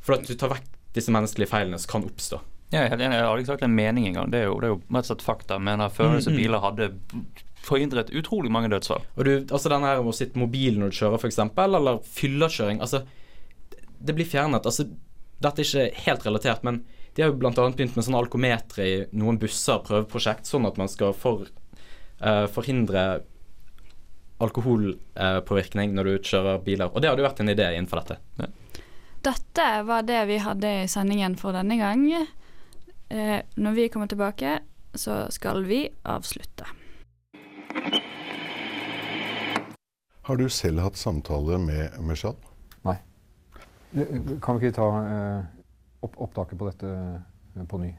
For 0.00 0.16
at 0.16 0.24
du 0.24 0.32
tar 0.32 0.54
vekk 0.54 0.70
disse 0.96 1.12
menneskelige 1.14 1.50
feilene 1.50 1.78
som 1.78 1.90
kan 1.92 2.08
oppstå. 2.08 2.40
Ja, 2.70 2.84
jeg, 2.86 3.00
jeg 3.02 3.22
har 3.26 3.38
ikke 3.38 3.50
sagt 3.50 3.66
en 3.66 3.74
mening 3.74 4.06
engang. 4.06 4.30
Det 4.30 4.44
er 4.44 4.48
jo, 4.48 4.58
det 4.62 4.68
er 4.68 4.74
jo 4.76 4.80
rett 4.80 5.06
og 5.06 5.10
slett 5.10 5.24
fakta. 5.26 5.58
Men 5.58 5.82
førerløse 5.90 6.30
Mm, 6.30 6.36
mm. 6.36 6.42
biler 6.42 6.62
hadde 6.62 6.90
forhindret 7.66 8.12
utrolig 8.14 8.50
mange 8.52 8.70
dødsfall. 8.70 9.02
Og 9.16 9.24
du, 9.26 9.32
altså 9.50 9.72
den 9.72 9.84
her 9.84 10.02
med 10.02 10.14
å 10.14 10.16
sitte 10.16 10.38
mobil 10.38 10.78
når 10.78 10.92
du 10.92 11.00
kjører, 11.00 11.18
f.eks., 11.18 11.40
eller 11.66 12.00
fyllekjøring 12.06 12.80
altså, 12.80 13.02
Det 14.00 14.14
blir 14.16 14.28
fjernet. 14.28 14.64
Altså, 14.64 14.86
dette 15.42 15.60
er 15.60 15.66
ikke 15.66 16.04
helt 16.06 16.26
relatert, 16.26 16.62
men 16.64 16.84
de 17.16 17.24
har 17.24 17.32
jo 17.32 17.40
bl.a. 17.40 17.50
begynt 17.52 17.98
med 17.98 18.06
sånne 18.06 18.22
alkometre 18.22 18.86
i 18.86 18.94
noen 19.18 19.40
busser, 19.42 19.82
prøveprosjekt, 19.84 20.46
sånn 20.48 20.68
at 20.68 20.78
man 20.80 20.88
skal 20.88 21.12
for, 21.16 21.50
uh, 22.22 22.46
forhindre 22.54 23.24
alkoholpåvirkning 24.40 25.92
når 25.96 26.08
du 26.08 26.30
kjører 26.30 26.62
biler. 26.64 26.88
Og 26.94 27.02
det 27.02 27.10
hadde 27.10 27.20
jo 27.20 27.28
vært 27.28 27.42
en 27.44 27.52
idé 27.52 27.66
innenfor 27.74 28.00
dette. 28.00 28.20
Dette 29.20 29.64
var 29.84 30.02
det 30.08 30.20
vi 30.30 30.38
hadde 30.40 30.68
i 30.82 30.88
sendingen 30.88 31.36
for 31.36 31.52
denne 31.52 31.76
gang. 31.76 32.06
Eh, 33.10 33.38
når 33.60 33.72
vi 33.76 33.88
kommer 33.92 34.08
tilbake, 34.08 34.60
så 34.94 35.26
skal 35.30 35.64
vi 35.68 35.82
avslutte. 36.08 36.64
Har 40.22 40.36
du 40.36 40.48
selv 40.48 40.80
hatt 40.80 40.96
samtale 40.96 41.58
med 41.58 42.00
Meshal? 42.00 42.36
Nei. 42.86 42.96
Kan 44.40 44.56
vi 44.56 44.70
ikke 44.70 44.78
ta 44.78 44.88
eh, 45.02 45.48
opp 46.06 46.16
opptaket 46.16 46.56
på 46.56 46.70
dette 46.70 46.90
eh, 46.96 47.66
på 47.68 47.80
ny? 47.82 47.92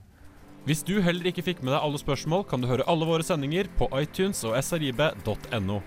Hvis 0.66 0.82
du 0.86 0.96
heller 1.02 1.26
ikke 1.30 1.46
fikk 1.46 1.62
med 1.62 1.74
deg 1.74 1.82
alle 1.82 2.02
spørsmål, 2.02 2.46
kan 2.50 2.62
du 2.62 2.70
høre 2.70 2.86
alle 2.90 3.06
våre 3.10 3.26
sendinger 3.26 3.70
på 3.78 3.90
iTunes 3.98 4.42
og 4.46 4.58
srib.no. 4.64 5.82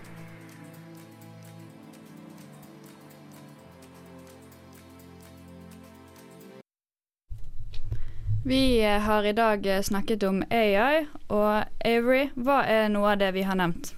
Vi 8.46 8.84
eh, 8.84 8.98
har 8.98 9.24
i 9.24 9.32
dag 9.32 9.66
eh, 9.66 9.82
snakket 9.82 10.22
om 10.22 10.42
AI, 10.50 11.06
og 11.32 11.64
Avery, 11.80 12.26
hva 12.36 12.58
er 12.68 12.90
noe 12.92 13.14
av 13.14 13.22
det 13.22 13.30
vi 13.32 13.44
har 13.48 13.56
nevnt? 13.56 13.94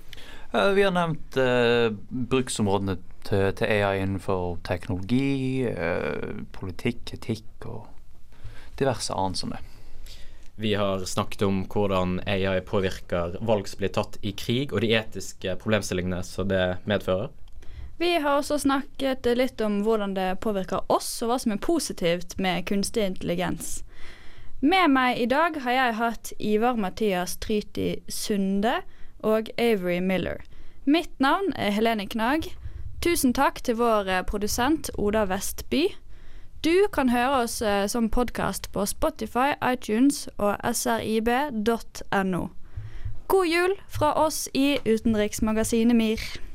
Vi 0.53 0.85
har 0.87 0.93
nevnt 0.95 1.35
uh, 1.37 1.91
bruksområdene 2.09 2.95
til, 3.27 3.49
til 3.59 3.73
AI 3.75 4.05
innenfor 4.05 4.61
teknologi, 4.65 5.67
uh, 5.67 6.45
politikk, 6.55 7.11
etikk 7.19 7.67
og 7.67 7.89
diverse 8.79 9.13
annet 9.13 9.41
som 9.43 9.51
det. 9.51 9.59
Vi 10.63 10.77
har 10.79 11.03
snakket 11.05 11.43
om 11.43 11.65
hvordan 11.67 12.21
AI 12.31 12.61
påvirker 12.65 13.35
valg 13.43 13.67
som 13.69 13.83
blir 13.83 13.93
tatt 13.99 14.21
i 14.23 14.31
krig, 14.33 14.71
og 14.71 14.87
de 14.87 14.95
etiske 14.95 15.59
problemstillingene 15.59 16.23
som 16.25 16.47
det 16.49 16.79
medfører. 16.87 17.35
Vi 17.99 18.15
har 18.15 18.39
også 18.39 18.61
snakket 18.63 19.27
litt 19.35 19.61
om 19.67 19.83
hvordan 19.83 20.15
det 20.15 20.31
påvirker 20.47 20.87
oss, 20.87 21.11
og 21.27 21.35
hva 21.35 21.43
som 21.43 21.57
er 21.57 21.61
positivt 21.67 22.39
med 22.39 22.63
kunstig 22.71 23.11
intelligens. 23.11 23.81
Med 24.61 24.89
meg 24.89 25.19
i 25.21 25.27
dag 25.29 25.59
har 25.61 25.73
jeg 25.73 25.95
hatt 25.99 26.33
Ivar 26.41 26.79
Mathias 26.81 27.35
Tryti 27.37 27.99
Sunde 28.09 28.79
og 29.21 29.51
Avery 29.61 29.99
Miller. 30.01 30.41
Mitt 30.87 31.21
navn 31.21 31.53
er 31.57 31.75
Helene 31.77 32.07
Knag. 32.09 32.49
Tusen 33.05 33.35
takk 33.37 33.61
til 33.65 33.77
vår 33.77 34.09
produsent 34.25 34.89
Oda 34.97 35.27
Vestby. 35.29 35.91
Du 36.65 36.87
kan 36.93 37.13
høre 37.13 37.43
oss 37.43 37.61
eh, 37.63 37.85
som 37.87 38.09
podkast 38.09 38.73
på 38.73 38.87
Spotify, 38.87 39.53
iTunes 39.61 40.25
og 40.39 40.57
srib.no. 40.73 42.49
God 43.29 43.47
jul 43.47 43.77
fra 43.89 44.15
oss 44.25 44.49
i 44.55 44.79
Utenriksmagasinet 44.87 45.97
MIR. 45.97 46.46